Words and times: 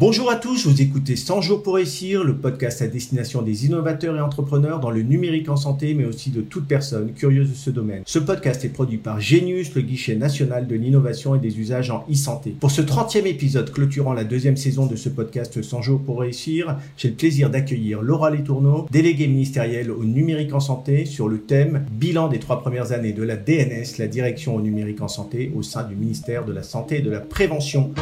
Bonjour 0.00 0.30
à 0.30 0.36
tous, 0.36 0.66
vous 0.66 0.80
écoutez 0.80 1.14
100 1.14 1.42
jours 1.42 1.62
pour 1.62 1.74
réussir, 1.74 2.24
le 2.24 2.34
podcast 2.34 2.80
à 2.80 2.86
destination 2.86 3.42
des 3.42 3.66
innovateurs 3.66 4.16
et 4.16 4.20
entrepreneurs 4.22 4.80
dans 4.80 4.90
le 4.90 5.02
numérique 5.02 5.50
en 5.50 5.56
santé, 5.56 5.92
mais 5.92 6.06
aussi 6.06 6.30
de 6.30 6.40
toute 6.40 6.66
personne 6.66 7.12
curieuse 7.12 7.50
de 7.50 7.54
ce 7.54 7.68
domaine. 7.68 8.02
Ce 8.06 8.18
podcast 8.18 8.64
est 8.64 8.70
produit 8.70 8.96
par 8.96 9.20
Genius, 9.20 9.74
le 9.74 9.82
guichet 9.82 10.16
national 10.16 10.66
de 10.66 10.74
l'innovation 10.74 11.34
et 11.34 11.38
des 11.38 11.60
usages 11.60 11.90
en 11.90 12.06
e-santé. 12.10 12.56
Pour 12.58 12.70
ce 12.70 12.80
30e 12.80 13.26
épisode 13.26 13.70
clôturant 13.70 14.14
la 14.14 14.24
deuxième 14.24 14.56
saison 14.56 14.86
de 14.86 14.96
ce 14.96 15.10
podcast 15.10 15.60
100 15.60 15.82
jours 15.82 16.00
pour 16.00 16.20
réussir, 16.20 16.78
j'ai 16.96 17.10
le 17.10 17.14
plaisir 17.14 17.50
d'accueillir 17.50 18.00
Laura 18.00 18.30
Letourneau, 18.30 18.86
déléguée 18.90 19.28
ministérielle 19.28 19.90
au 19.90 20.04
numérique 20.04 20.54
en 20.54 20.60
santé, 20.60 21.04
sur 21.04 21.28
le 21.28 21.40
thème 21.40 21.84
Bilan 21.92 22.28
des 22.28 22.38
trois 22.38 22.62
premières 22.62 22.92
années 22.92 23.12
de 23.12 23.22
la 23.22 23.36
DNS, 23.36 23.98
la 23.98 24.06
direction 24.06 24.56
au 24.56 24.62
numérique 24.62 25.02
en 25.02 25.08
santé, 25.08 25.52
au 25.54 25.62
sein 25.62 25.82
du 25.82 25.94
ministère 25.94 26.46
de 26.46 26.54
la 26.54 26.62
Santé 26.62 27.00
et 27.00 27.02
de 27.02 27.10
la 27.10 27.20
Prévention. 27.20 27.92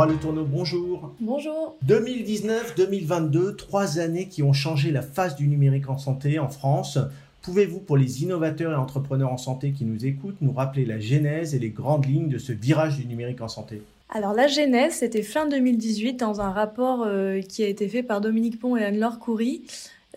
Laura 0.00 0.12
Le 0.14 0.18
Tourneau, 0.18 0.46
bonjour. 0.46 1.12
Bonjour. 1.20 1.76
2019-2022, 1.86 3.54
trois 3.56 3.98
années 3.98 4.28
qui 4.28 4.42
ont 4.42 4.54
changé 4.54 4.92
la 4.92 5.02
face 5.02 5.36
du 5.36 5.46
numérique 5.46 5.90
en 5.90 5.98
santé 5.98 6.38
en 6.38 6.48
France. 6.48 6.96
Pouvez-vous, 7.42 7.80
pour 7.80 7.98
les 7.98 8.22
innovateurs 8.22 8.72
et 8.72 8.76
entrepreneurs 8.76 9.30
en 9.30 9.36
santé 9.36 9.72
qui 9.72 9.84
nous 9.84 10.06
écoutent, 10.06 10.40
nous 10.40 10.52
rappeler 10.52 10.86
la 10.86 10.98
genèse 10.98 11.54
et 11.54 11.58
les 11.58 11.68
grandes 11.68 12.06
lignes 12.06 12.30
de 12.30 12.38
ce 12.38 12.52
virage 12.52 12.96
du 12.96 13.04
numérique 13.04 13.42
en 13.42 13.48
santé? 13.48 13.82
Alors 14.08 14.32
la 14.32 14.46
genèse, 14.46 14.94
c'était 14.94 15.22
fin 15.22 15.46
2018 15.46 16.14
dans 16.14 16.40
un 16.40 16.50
rapport 16.50 17.02
euh, 17.04 17.42
qui 17.42 17.62
a 17.62 17.68
été 17.68 17.86
fait 17.86 18.02
par 18.02 18.22
Dominique 18.22 18.58
Pont 18.58 18.78
et 18.78 18.84
Anne-Laure 18.84 19.18
Coury, 19.18 19.64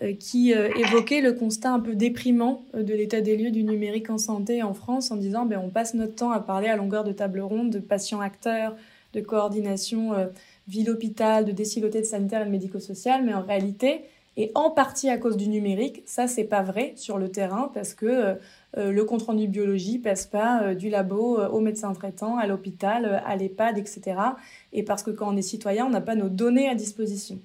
euh, 0.00 0.14
qui 0.18 0.54
euh, 0.54 0.70
évoquait 0.78 1.20
le 1.20 1.34
constat 1.34 1.74
un 1.74 1.80
peu 1.80 1.94
déprimant 1.94 2.64
de 2.72 2.94
l'état 2.94 3.20
des 3.20 3.36
lieux 3.36 3.50
du 3.50 3.64
numérique 3.64 4.08
en 4.08 4.16
santé 4.16 4.62
en 4.62 4.72
France 4.72 5.10
en 5.10 5.16
disant 5.16 5.44
ben, 5.44 5.60
on 5.62 5.68
passe 5.68 5.92
notre 5.92 6.14
temps 6.14 6.30
à 6.30 6.40
parler 6.40 6.68
à 6.68 6.76
longueur 6.76 7.04
de 7.04 7.12
table 7.12 7.40
ronde 7.40 7.68
de 7.68 7.80
patients 7.80 8.20
acteurs, 8.20 8.74
de 9.14 9.20
coordination 9.20 10.12
euh, 10.14 10.26
ville-hôpital, 10.68 11.44
de 11.44 11.52
déciloté 11.52 12.00
de 12.00 12.06
sanitaire 12.06 12.42
et 12.42 12.46
de 12.46 12.50
médico-social, 12.50 13.24
mais 13.24 13.34
en 13.34 13.42
réalité, 13.42 14.02
et 14.36 14.50
en 14.54 14.70
partie 14.70 15.08
à 15.08 15.16
cause 15.16 15.36
du 15.36 15.48
numérique, 15.48 16.02
ça 16.06 16.26
c'est 16.26 16.44
pas 16.44 16.62
vrai 16.62 16.92
sur 16.96 17.18
le 17.18 17.30
terrain 17.30 17.70
parce 17.72 17.94
que 17.94 18.06
euh, 18.06 18.34
euh, 18.76 18.90
le 18.90 19.04
compte 19.04 19.22
rendu 19.22 19.46
biologie 19.46 19.98
passe 19.98 20.26
pas 20.26 20.74
du 20.74 20.90
labo 20.90 21.38
au 21.38 21.60
médecin 21.60 21.92
traitant, 21.92 22.36
à 22.36 22.46
l'hôpital, 22.46 23.22
à 23.24 23.36
l'EHPAD, 23.36 23.78
etc. 23.78 24.16
Et 24.72 24.82
parce 24.82 25.04
que 25.04 25.12
quand 25.12 25.32
on 25.32 25.36
est 25.36 25.42
citoyen, 25.42 25.86
on 25.86 25.90
n'a 25.90 26.00
pas 26.00 26.16
nos 26.16 26.28
données 26.28 26.68
à 26.68 26.74
disposition. 26.74 27.38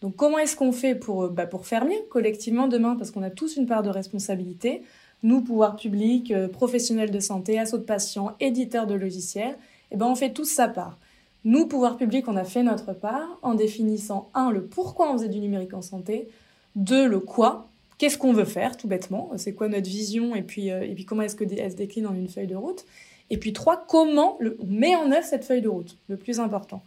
Donc 0.00 0.16
comment 0.16 0.38
est-ce 0.38 0.56
qu'on 0.56 0.72
fait 0.72 0.94
pour, 0.94 1.28
bah, 1.28 1.46
pour 1.46 1.66
faire 1.66 1.84
mieux 1.84 2.00
collectivement 2.08 2.68
demain 2.68 2.96
Parce 2.96 3.10
qu'on 3.10 3.22
a 3.22 3.28
tous 3.28 3.56
une 3.56 3.66
part 3.66 3.82
de 3.82 3.90
responsabilité. 3.90 4.82
Nous, 5.22 5.42
pouvoir 5.42 5.76
public, 5.76 6.32
professionnels 6.52 7.10
de 7.10 7.20
santé, 7.20 7.58
assos 7.58 7.76
de 7.76 7.84
patients, 7.84 8.34
éditeurs 8.40 8.86
de 8.86 8.94
logiciels, 8.94 9.58
eh 9.90 9.96
ben 9.96 10.06
on 10.06 10.14
fait 10.14 10.32
tous 10.32 10.44
sa 10.44 10.68
part. 10.68 10.98
Nous, 11.44 11.66
pouvoir 11.66 11.96
public, 11.96 12.28
on 12.28 12.36
a 12.36 12.44
fait 12.44 12.62
notre 12.62 12.92
part 12.92 13.38
en 13.42 13.54
définissant, 13.54 14.28
un, 14.34 14.50
le 14.50 14.62
pourquoi 14.62 15.10
on 15.10 15.14
faisait 15.14 15.28
du 15.28 15.40
numérique 15.40 15.74
en 15.74 15.82
santé, 15.82 16.28
deux, 16.76 17.08
le 17.08 17.18
quoi, 17.18 17.68
qu'est-ce 17.98 18.18
qu'on 18.18 18.32
veut 18.32 18.44
faire, 18.44 18.76
tout 18.76 18.88
bêtement, 18.88 19.30
c'est 19.36 19.54
quoi 19.54 19.68
notre 19.68 19.88
vision, 19.88 20.34
et 20.34 20.42
puis, 20.42 20.70
euh, 20.70 20.82
et 20.82 20.94
puis 20.94 21.04
comment 21.04 21.22
est-ce 21.22 21.36
qu'elle 21.36 21.70
se 21.70 21.76
décline 21.76 22.06
en 22.06 22.14
une 22.14 22.28
feuille 22.28 22.46
de 22.46 22.56
route, 22.56 22.84
et 23.30 23.38
puis 23.38 23.52
trois, 23.52 23.82
comment 23.88 24.38
on 24.40 24.66
met 24.66 24.94
en 24.96 25.10
œuvre 25.12 25.24
cette 25.24 25.44
feuille 25.44 25.62
de 25.62 25.68
route, 25.68 25.96
le 26.08 26.16
plus 26.16 26.40
important. 26.40 26.82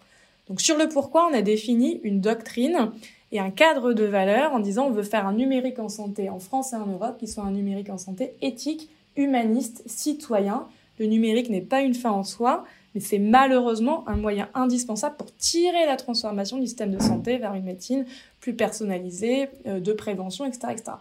Donc 0.48 0.62
sur 0.62 0.78
le 0.78 0.90
pourquoi, 0.90 1.30
on 1.32 1.34
a 1.34 1.42
défini 1.42 2.00
une 2.04 2.20
doctrine 2.22 2.92
et 3.32 3.40
un 3.40 3.50
cadre 3.50 3.94
de 3.94 4.04
valeurs 4.04 4.54
en 4.54 4.60
disant 4.60 4.88
on 4.88 4.92
veut 4.92 5.04
faire 5.04 5.26
un 5.26 5.34
numérique 5.34 5.80
en 5.80 5.90
santé 5.90 6.30
en 6.30 6.40
France 6.40 6.74
et 6.74 6.76
en 6.76 6.86
Europe 6.86 7.18
qui 7.18 7.28
soit 7.28 7.44
un 7.44 7.52
numérique 7.52 7.90
en 7.90 7.98
santé 7.98 8.34
éthique, 8.42 8.90
humaniste, 9.16 9.84
citoyen. 9.86 10.68
Le 11.00 11.06
numérique 11.06 11.50
n'est 11.50 11.62
pas 11.62 11.82
une 11.82 11.96
fin 11.96 12.12
en 12.12 12.24
soi, 12.24 12.66
mais 12.94 13.02
c'est 13.02 13.20
malheureusement 13.20 14.08
un 14.08 14.16
moyen 14.16 14.50
indispensable 14.54 15.16
pour 15.18 15.34
tirer 15.36 15.86
la 15.86 15.96
transformation 15.96 16.58
du 16.58 16.68
système 16.68 16.92
de 16.92 17.02
santé 17.02 17.38
vers 17.38 17.54
une 17.54 17.64
médecine 17.64 18.06
plus 18.40 18.54
personnalisée, 18.54 19.50
euh, 19.68 19.80
de 19.80 19.94
prévention, 19.94 20.46
etc., 20.46 20.68
etc. 20.72 20.92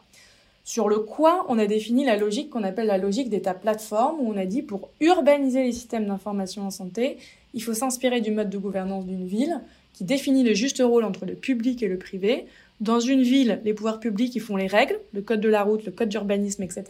Sur 0.64 0.88
le 0.88 1.00
quoi, 1.00 1.44
on 1.48 1.58
a 1.58 1.66
défini 1.66 2.04
la 2.04 2.16
logique 2.16 2.50
qu'on 2.50 2.62
appelle 2.62 2.86
la 2.86 2.98
logique 2.98 3.28
d'état 3.28 3.52
plateforme, 3.52 4.20
où 4.20 4.32
on 4.32 4.36
a 4.36 4.46
dit 4.46 4.62
pour 4.62 4.90
urbaniser 5.00 5.64
les 5.64 5.72
systèmes 5.72 6.06
d'information 6.06 6.62
en 6.62 6.70
santé, 6.70 7.18
il 7.52 7.62
faut 7.62 7.74
s'inspirer 7.74 8.20
du 8.20 8.30
mode 8.30 8.48
de 8.48 8.58
gouvernance 8.58 9.04
d'une 9.04 9.26
ville 9.26 9.60
qui 9.92 10.04
définit 10.04 10.44
le 10.44 10.54
juste 10.54 10.80
rôle 10.82 11.04
entre 11.04 11.26
le 11.26 11.34
public 11.34 11.82
et 11.82 11.88
le 11.88 11.98
privé. 11.98 12.46
Dans 12.80 13.00
une 13.00 13.22
ville, 13.22 13.60
les 13.64 13.74
pouvoirs 13.74 14.00
publics, 14.00 14.34
ils 14.34 14.40
font 14.40 14.56
les 14.56 14.68
règles, 14.68 14.98
le 15.12 15.20
code 15.20 15.40
de 15.40 15.48
la 15.48 15.62
route, 15.62 15.84
le 15.84 15.92
code 15.92 16.08
d'urbanisme, 16.08 16.62
etc. 16.62 16.84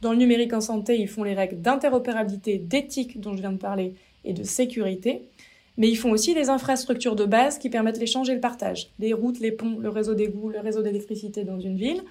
Dans 0.00 0.12
le 0.12 0.18
numérique 0.18 0.52
en 0.52 0.60
santé, 0.60 0.98
ils 0.98 1.06
font 1.06 1.22
les 1.22 1.34
règles 1.34 1.60
d'interopérabilité, 1.60 2.58
d'éthique 2.58 3.20
dont 3.20 3.34
je 3.34 3.40
viens 3.40 3.52
de 3.52 3.58
parler, 3.58 3.94
et 4.24 4.32
de 4.32 4.42
sécurité. 4.42 5.22
Mais 5.78 5.88
ils 5.88 5.96
font 5.96 6.10
aussi 6.10 6.34
des 6.34 6.50
infrastructures 6.50 7.16
de 7.16 7.24
base 7.24 7.58
qui 7.58 7.70
permettent 7.70 7.98
l'échange 7.98 8.28
et 8.28 8.34
le 8.34 8.40
partage. 8.40 8.90
Les 8.98 9.12
routes, 9.12 9.40
les 9.40 9.52
ponts, 9.52 9.78
le 9.78 9.88
réseau 9.88 10.14
d'égouts, 10.14 10.50
le 10.50 10.60
réseau 10.60 10.82
d'électricité 10.82 11.44
dans 11.44 11.60
une 11.60 11.76
ville. 11.76 12.02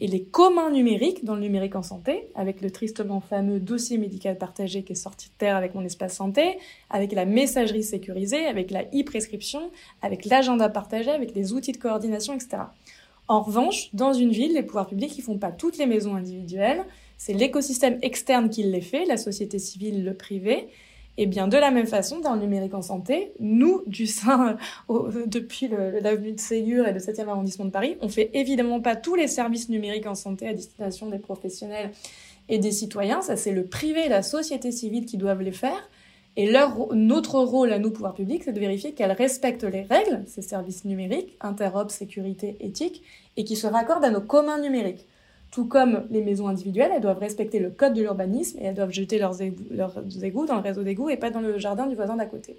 Et 0.00 0.06
les 0.06 0.22
communs 0.22 0.70
numériques 0.70 1.24
dans 1.24 1.34
le 1.34 1.40
numérique 1.40 1.74
en 1.74 1.82
santé, 1.82 2.28
avec 2.36 2.60
le 2.60 2.70
tristement 2.70 3.20
fameux 3.20 3.58
dossier 3.58 3.98
médical 3.98 4.38
partagé 4.38 4.84
qui 4.84 4.92
est 4.92 4.96
sorti 4.96 5.28
de 5.28 5.34
terre 5.38 5.56
avec 5.56 5.74
mon 5.74 5.84
espace 5.84 6.14
santé, 6.14 6.58
avec 6.88 7.10
la 7.10 7.24
messagerie 7.24 7.82
sécurisée, 7.82 8.46
avec 8.46 8.70
la 8.70 8.82
e-prescription, 8.82 9.70
avec 10.00 10.24
l'agenda 10.24 10.68
partagé, 10.68 11.10
avec 11.10 11.34
les 11.34 11.52
outils 11.52 11.72
de 11.72 11.78
coordination, 11.78 12.34
etc. 12.34 12.58
En 13.26 13.42
revanche, 13.42 13.92
dans 13.92 14.12
une 14.12 14.30
ville, 14.30 14.54
les 14.54 14.62
pouvoirs 14.62 14.86
publics, 14.86 15.18
ils 15.18 15.22
font 15.22 15.36
pas 15.36 15.50
toutes 15.50 15.78
les 15.78 15.86
maisons 15.86 16.14
individuelles. 16.14 16.84
C'est 17.16 17.34
l'écosystème 17.34 17.98
externe 18.02 18.50
qui 18.50 18.62
les 18.62 18.80
fait, 18.80 19.04
la 19.04 19.16
société 19.16 19.58
civile, 19.58 20.04
le 20.04 20.14
privé. 20.14 20.68
Et 21.20 21.26
bien, 21.26 21.48
de 21.48 21.56
la 21.56 21.72
même 21.72 21.88
façon, 21.88 22.20
dans 22.20 22.34
le 22.34 22.40
numérique 22.40 22.74
en 22.74 22.80
santé, 22.80 23.32
nous, 23.40 23.82
du 23.88 24.06
sein, 24.06 24.56
depuis 25.26 25.68
l'avenue 25.68 26.30
de 26.30 26.40
Ségur 26.40 26.86
et 26.86 26.92
le 26.92 27.00
7e 27.00 27.26
arrondissement 27.26 27.64
de 27.64 27.70
Paris, 27.70 27.96
on 28.00 28.08
fait 28.08 28.30
évidemment 28.34 28.80
pas 28.80 28.94
tous 28.94 29.16
les 29.16 29.26
services 29.26 29.68
numériques 29.68 30.06
en 30.06 30.14
santé 30.14 30.46
à 30.46 30.54
destination 30.54 31.08
des 31.08 31.18
professionnels 31.18 31.90
et 32.48 32.58
des 32.58 32.70
citoyens. 32.70 33.20
Ça, 33.20 33.36
c'est 33.36 33.50
le 33.50 33.64
privé 33.64 34.08
la 34.08 34.22
société 34.22 34.70
civile 34.70 35.06
qui 35.06 35.16
doivent 35.16 35.42
les 35.42 35.50
faire. 35.50 35.90
Et 36.36 36.54
notre 36.92 37.40
rôle 37.40 37.72
à 37.72 37.80
nous, 37.80 37.90
pouvoir 37.90 38.14
public, 38.14 38.44
c'est 38.44 38.52
de 38.52 38.60
vérifier 38.60 38.92
qu'elles 38.92 39.10
respectent 39.10 39.64
les 39.64 39.82
règles, 39.82 40.22
ces 40.28 40.40
services 40.40 40.84
numériques, 40.84 41.36
interop, 41.40 41.90
sécurité, 41.90 42.56
éthique, 42.60 43.02
et 43.36 43.42
qui 43.42 43.56
se 43.56 43.66
raccordent 43.66 44.04
à 44.04 44.10
nos 44.10 44.20
communs 44.20 44.60
numériques. 44.60 45.07
Tout 45.50 45.66
comme 45.66 46.06
les 46.10 46.20
maisons 46.20 46.48
individuelles, 46.48 46.90
elles 46.94 47.00
doivent 47.00 47.18
respecter 47.18 47.58
le 47.58 47.70
code 47.70 47.94
de 47.94 48.02
l'urbanisme 48.02 48.58
et 48.60 48.64
elles 48.64 48.74
doivent 48.74 48.92
jeter 48.92 49.18
leurs 49.18 49.40
égouts, 49.40 50.46
dans 50.46 50.56
le 50.56 50.60
réseau 50.60 50.82
d'égouts 50.82 51.08
et 51.08 51.16
pas 51.16 51.30
dans 51.30 51.40
le 51.40 51.58
jardin 51.58 51.86
du 51.86 51.94
voisin 51.94 52.16
d'à 52.16 52.26
côté. 52.26 52.56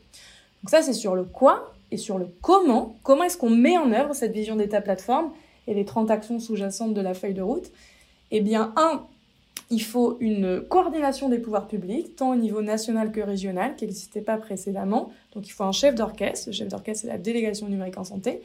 Donc 0.63 0.69
ça, 0.69 0.81
c'est 0.81 0.93
sur 0.93 1.15
le 1.15 1.23
quoi 1.23 1.73
et 1.91 1.97
sur 1.97 2.17
le 2.17 2.27
comment. 2.41 2.95
Comment 3.03 3.23
est-ce 3.23 3.37
qu'on 3.37 3.49
met 3.49 3.77
en 3.77 3.91
œuvre 3.91 4.13
cette 4.13 4.33
vision 4.33 4.55
d'État 4.55 4.81
plateforme 4.81 5.31
et 5.67 5.73
les 5.73 5.85
30 5.85 6.09
actions 6.11 6.39
sous-jacentes 6.39 6.93
de 6.93 7.01
la 7.01 7.13
feuille 7.13 7.33
de 7.33 7.41
route? 7.41 7.71
Eh 8.31 8.41
bien, 8.41 8.73
un, 8.75 9.03
il 9.71 9.81
faut 9.81 10.17
une 10.19 10.61
coordination 10.61 11.29
des 11.29 11.37
pouvoirs 11.37 11.67
publics, 11.67 12.15
tant 12.15 12.31
au 12.31 12.35
niveau 12.35 12.61
national 12.61 13.11
que 13.11 13.21
régional, 13.21 13.75
qui 13.75 13.85
n'existait 13.85 14.21
pas 14.21 14.37
précédemment. 14.37 15.11
Donc 15.33 15.47
il 15.47 15.51
faut 15.51 15.63
un 15.63 15.71
chef 15.71 15.95
d'orchestre. 15.95 16.49
Le 16.49 16.53
chef 16.53 16.67
d'orchestre, 16.67 17.03
c'est 17.03 17.07
la 17.07 17.19
délégation 17.19 17.67
numérique 17.67 17.97
en 17.97 18.03
santé. 18.03 18.41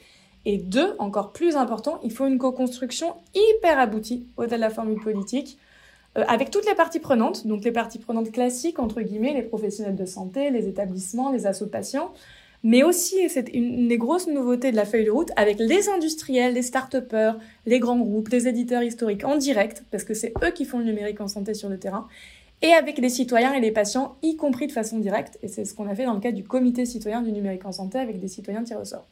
Et 0.47 0.59
deux, 0.59 0.94
encore 0.99 1.32
plus 1.32 1.56
important, 1.56 2.00
il 2.03 2.12
faut 2.12 2.27
une 2.27 2.38
co-construction 2.38 3.14
hyper 3.35 3.79
aboutie 3.79 4.26
au-delà 4.37 4.56
de 4.56 4.61
la 4.61 4.70
formule 4.70 5.00
politique, 5.00 5.58
euh, 6.19 6.25
avec 6.29 6.50
toutes 6.50 6.67
les 6.67 6.75
parties 6.75 7.00
prenantes, 7.00 7.46
donc 7.46 7.64
les 7.64 7.73
parties 7.73 7.99
prenantes 7.99 8.31
classiques, 8.31 8.79
entre 8.79 9.00
guillemets, 9.00 9.35
les 9.35 9.43
professionnels 9.43 9.96
de 9.96 10.05
santé, 10.05 10.50
les 10.50 10.69
établissements, 10.69 11.32
les 11.32 11.46
assos 11.46 11.67
patients, 11.67 12.12
mais 12.62 12.82
aussi, 12.82 13.19
et 13.19 13.29
c'est 13.29 13.49
une 13.49 13.88
des 13.88 13.99
grosses 13.99 14.26
nouveautés 14.26 14.70
de 14.70 14.76
la 14.76 14.85
feuille 14.85 15.05
de 15.05 15.11
route, 15.11 15.31
avec 15.37 15.58
les 15.58 15.88
industriels, 15.88 16.55
les 16.55 16.62
start-upers, 16.62 17.38
les 17.67 17.79
grands 17.79 17.99
groupes, 17.99 18.29
les 18.29 18.49
éditeurs 18.49 18.82
historiques 18.82 19.25
en 19.25 19.37
direct, 19.37 19.85
parce 19.91 20.05
que 20.05 20.14
c'est 20.14 20.32
eux 20.43 20.50
qui 20.50 20.64
font 20.64 20.79
le 20.79 20.85
numérique 20.85 21.20
en 21.20 21.29
santé 21.29 21.52
sur 21.52 21.69
le 21.69 21.79
terrain, 21.79 22.06
et 22.64 22.72
avec 22.72 22.96
les 22.96 23.11
citoyens 23.11 23.52
et 23.52 23.61
les 23.61 23.70
patients, 23.70 24.16
y 24.22 24.37
compris 24.37 24.66
de 24.66 24.72
façon 24.72 24.99
directe, 24.99 25.38
et 25.43 25.49
c'est 25.49 25.66
ce 25.66 25.75
qu'on 25.75 25.87
a 25.87 25.94
fait 25.94 26.06
dans 26.06 26.14
le 26.14 26.20
cadre 26.20 26.34
du 26.34 26.44
comité 26.44 26.87
citoyen 26.87 27.20
du 27.20 27.31
numérique 27.31 27.66
en 27.66 27.72
santé 27.72 27.99
avec 27.99 28.19
des 28.19 28.26
citoyens 28.26 28.64
tirés 28.64 28.81
au 28.81 28.87
sort. 28.87 29.05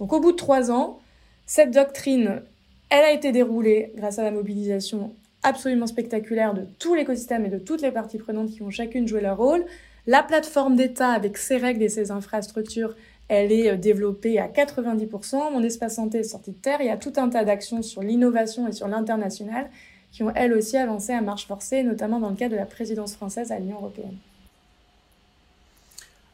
Donc 0.00 0.12
au 0.12 0.18
bout 0.18 0.32
de 0.32 0.36
trois 0.36 0.72
ans, 0.72 0.98
cette 1.46 1.70
doctrine, 1.70 2.42
elle 2.90 3.04
a 3.04 3.12
été 3.12 3.30
déroulée 3.30 3.92
grâce 3.94 4.18
à 4.18 4.24
la 4.24 4.32
mobilisation 4.32 5.12
absolument 5.44 5.86
spectaculaire 5.86 6.54
de 6.54 6.62
tout 6.80 6.96
l'écosystème 6.96 7.46
et 7.46 7.50
de 7.50 7.58
toutes 7.58 7.82
les 7.82 7.92
parties 7.92 8.18
prenantes 8.18 8.50
qui 8.50 8.62
ont 8.62 8.70
chacune 8.70 9.06
joué 9.06 9.20
leur 9.20 9.36
rôle. 9.36 9.64
La 10.08 10.24
plateforme 10.24 10.74
d'État 10.74 11.10
avec 11.10 11.38
ses 11.38 11.56
règles 11.56 11.84
et 11.84 11.88
ses 11.88 12.10
infrastructures, 12.10 12.96
elle 13.28 13.52
est 13.52 13.76
développée 13.76 14.40
à 14.40 14.48
90%. 14.48 15.52
Mon 15.52 15.62
espace 15.62 15.94
santé 15.94 16.18
est 16.18 16.24
sorti 16.24 16.50
de 16.50 16.56
terre. 16.56 16.78
Il 16.80 16.86
y 16.86 16.90
a 16.90 16.96
tout 16.96 17.12
un 17.16 17.28
tas 17.28 17.44
d'actions 17.44 17.82
sur 17.82 18.02
l'innovation 18.02 18.66
et 18.66 18.72
sur 18.72 18.88
l'international 18.88 19.70
qui 20.12 20.22
ont 20.22 20.32
elles 20.34 20.52
aussi 20.52 20.76
avancé 20.76 21.12
à 21.12 21.20
marche 21.20 21.46
forcée, 21.46 21.82
notamment 21.82 22.20
dans 22.20 22.30
le 22.30 22.36
cadre 22.36 22.52
de 22.52 22.58
la 22.58 22.66
présidence 22.66 23.14
française 23.14 23.52
à 23.52 23.58
l'Union 23.58 23.76
européenne. 23.76 24.16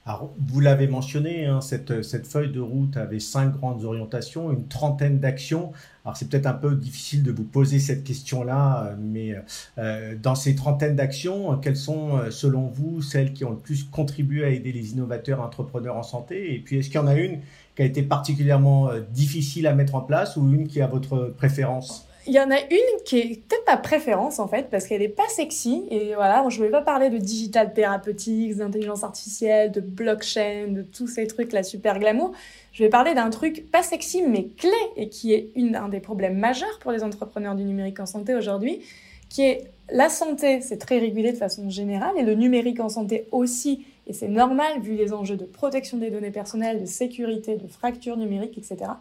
Alors, 0.06 0.30
vous 0.38 0.60
l'avez 0.60 0.86
mentionné, 0.86 1.46
hein, 1.46 1.62
cette, 1.62 2.26
feuille 2.26 2.52
de 2.52 2.60
route 2.60 2.94
avait 2.98 3.20
cinq 3.20 3.56
grandes 3.56 3.84
orientations, 3.84 4.52
une 4.52 4.68
trentaine 4.68 5.18
d'actions. 5.18 5.72
Alors, 6.04 6.14
c'est 6.14 6.28
peut-être 6.28 6.46
un 6.46 6.52
peu 6.52 6.74
difficile 6.74 7.22
de 7.22 7.32
vous 7.32 7.44
poser 7.44 7.78
cette 7.78 8.04
question-là, 8.04 8.96
mais 9.00 9.34
euh, 9.78 10.14
dans 10.22 10.34
ces 10.34 10.54
trentaines 10.56 10.94
d'actions, 10.94 11.56
quelles 11.56 11.78
sont, 11.78 12.18
euh, 12.18 12.30
selon 12.30 12.66
vous, 12.68 13.00
celles 13.00 13.32
qui 13.32 13.46
ont 13.46 13.52
le 13.52 13.56
plus 13.56 13.84
contribué 13.84 14.44
à 14.44 14.50
aider 14.50 14.72
les 14.72 14.92
innovateurs 14.92 15.40
entrepreneurs 15.40 15.96
en 15.96 16.02
santé? 16.02 16.54
Et 16.54 16.58
puis, 16.58 16.80
est-ce 16.80 16.88
qu'il 16.88 17.00
y 17.00 17.02
en 17.02 17.06
a 17.06 17.16
une 17.16 17.40
qui 17.74 17.80
a 17.80 17.86
été 17.86 18.02
particulièrement 18.02 18.90
euh, 18.90 19.00
difficile 19.10 19.66
à 19.66 19.72
mettre 19.72 19.94
en 19.94 20.02
place 20.02 20.36
ou 20.36 20.52
une 20.52 20.68
qui 20.68 20.82
a 20.82 20.86
votre 20.86 21.32
préférence? 21.38 22.06
Il 22.26 22.32
y 22.32 22.40
en 22.40 22.50
a 22.50 22.58
une 22.58 23.02
qui 23.04 23.18
est 23.18 23.42
peut-être 23.46 23.64
ma 23.66 23.76
préférence 23.76 24.38
en 24.38 24.48
fait, 24.48 24.70
parce 24.70 24.86
qu'elle 24.86 25.02
est 25.02 25.08
pas 25.08 25.28
sexy. 25.28 25.84
Et 25.90 26.14
voilà, 26.14 26.44
je 26.48 26.58
ne 26.58 26.64
vais 26.64 26.70
pas 26.70 26.82
parler 26.82 27.10
de 27.10 27.18
digital 27.18 27.72
therapeutics, 27.74 28.56
d'intelligence 28.56 29.04
artificielle, 29.04 29.72
de 29.72 29.80
blockchain, 29.80 30.68
de 30.68 30.82
tous 30.82 31.06
ces 31.06 31.26
trucs 31.26 31.52
là 31.52 31.62
super 31.62 31.98
glamour. 31.98 32.32
Je 32.72 32.82
vais 32.82 32.88
parler 32.88 33.14
d'un 33.14 33.30
truc 33.30 33.70
pas 33.70 33.82
sexy 33.82 34.22
mais 34.22 34.48
clé 34.56 34.70
et 34.96 35.08
qui 35.08 35.32
est 35.32 35.50
un 35.74 35.88
des 35.88 36.00
problèmes 36.00 36.38
majeurs 36.38 36.78
pour 36.80 36.92
les 36.92 37.02
entrepreneurs 37.02 37.54
du 37.54 37.64
numérique 37.64 38.00
en 38.00 38.06
santé 38.06 38.34
aujourd'hui, 38.34 38.80
qui 39.28 39.42
est 39.42 39.64
la 39.90 40.08
santé, 40.08 40.60
c'est 40.62 40.78
très 40.78 40.98
régulé 40.98 41.32
de 41.32 41.36
façon 41.36 41.68
générale, 41.68 42.14
et 42.16 42.22
le 42.22 42.34
numérique 42.34 42.80
en 42.80 42.88
santé 42.88 43.26
aussi, 43.32 43.84
et 44.06 44.12
c'est 44.12 44.28
normal 44.28 44.80
vu 44.80 44.94
les 44.94 45.12
enjeux 45.12 45.36
de 45.36 45.44
protection 45.44 45.98
des 45.98 46.10
données 46.10 46.30
personnelles, 46.30 46.80
de 46.80 46.86
sécurité, 46.86 47.56
de 47.56 47.66
fracture 47.66 48.16
numérique, 48.16 48.56
etc. 48.56 48.92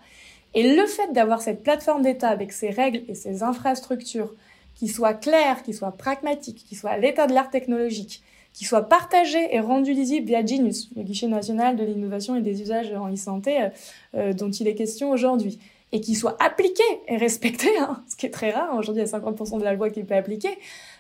Et 0.53 0.75
le 0.75 0.85
fait 0.85 1.11
d'avoir 1.13 1.41
cette 1.41 1.63
plateforme 1.63 2.03
d'État 2.03 2.29
avec 2.29 2.51
ses 2.51 2.69
règles 2.69 3.01
et 3.07 3.15
ses 3.15 3.43
infrastructures 3.43 4.33
qui 4.75 4.87
soient 4.87 5.13
claires, 5.13 5.63
qui 5.63 5.73
soient 5.73 5.91
pragmatiques, 5.91 6.63
qui 6.67 6.75
soient 6.75 6.91
à 6.91 6.97
l'état 6.97 7.27
de 7.27 7.33
l'art 7.33 7.49
technologique, 7.49 8.23
qui 8.53 8.65
soient 8.65 8.87
partagées 8.87 9.55
et 9.55 9.59
rendues 9.59 9.93
lisibles 9.93 10.27
via 10.27 10.45
Genius, 10.45 10.89
le 10.95 11.03
guichet 11.03 11.27
national 11.27 11.75
de 11.75 11.83
l'innovation 11.83 12.35
et 12.35 12.41
des 12.41 12.61
usages 12.61 12.93
en 12.93 13.11
e-santé 13.11 13.61
euh, 13.61 13.69
euh, 14.15 14.33
dont 14.33 14.51
il 14.51 14.67
est 14.67 14.75
question 14.75 15.09
aujourd'hui, 15.09 15.59
et 15.91 16.01
qui 16.01 16.15
soient 16.15 16.37
appliquées 16.39 16.83
et 17.07 17.17
respectées, 17.17 17.77
hein, 17.79 18.03
ce 18.09 18.15
qui 18.15 18.25
est 18.25 18.31
très 18.31 18.51
rare. 18.51 18.75
Aujourd'hui, 18.77 19.03
il 19.03 19.09
y 19.09 19.13
a 19.13 19.19
50% 19.19 19.59
de 19.59 19.63
la 19.63 19.73
loi 19.73 19.89
qui 19.89 19.99
n'est 19.99 20.05
pas 20.05 20.17
appliquée, 20.17 20.57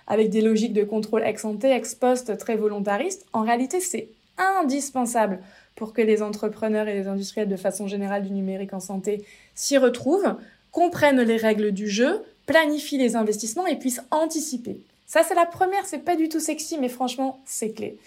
avec 0.07 0.29
des 0.29 0.41
logiques 0.41 0.73
de 0.73 0.83
contrôle 0.83 1.23
ex 1.23 1.45
ante, 1.45 1.63
ex 1.63 1.95
post 1.95 2.37
très 2.37 2.55
volontaristes. 2.55 3.25
En 3.33 3.41
réalité, 3.41 3.79
c'est 3.79 4.09
indispensable 4.37 5.39
pour 5.75 5.93
que 5.93 6.01
les 6.01 6.21
entrepreneurs 6.21 6.87
et 6.87 6.93
les 6.93 7.07
industriels 7.07 7.49
de 7.49 7.55
façon 7.55 7.87
générale 7.87 8.23
du 8.23 8.31
numérique 8.31 8.73
en 8.73 8.79
santé 8.79 9.25
s'y 9.55 9.77
retrouvent, 9.77 10.35
comprennent 10.71 11.21
les 11.21 11.37
règles 11.37 11.71
du 11.71 11.87
jeu, 11.87 12.23
planifient 12.45 12.97
les 12.97 13.15
investissements 13.15 13.67
et 13.67 13.77
puissent 13.77 14.03
anticiper. 14.11 14.79
Ça, 15.05 15.21
c'est 15.23 15.35
la 15.35 15.45
première, 15.45 15.85
c'est 15.85 15.99
pas 15.99 16.15
du 16.15 16.29
tout 16.29 16.39
sexy, 16.39 16.77
mais 16.79 16.89
franchement, 16.89 17.39
c'est 17.45 17.71
clé. 17.71 17.97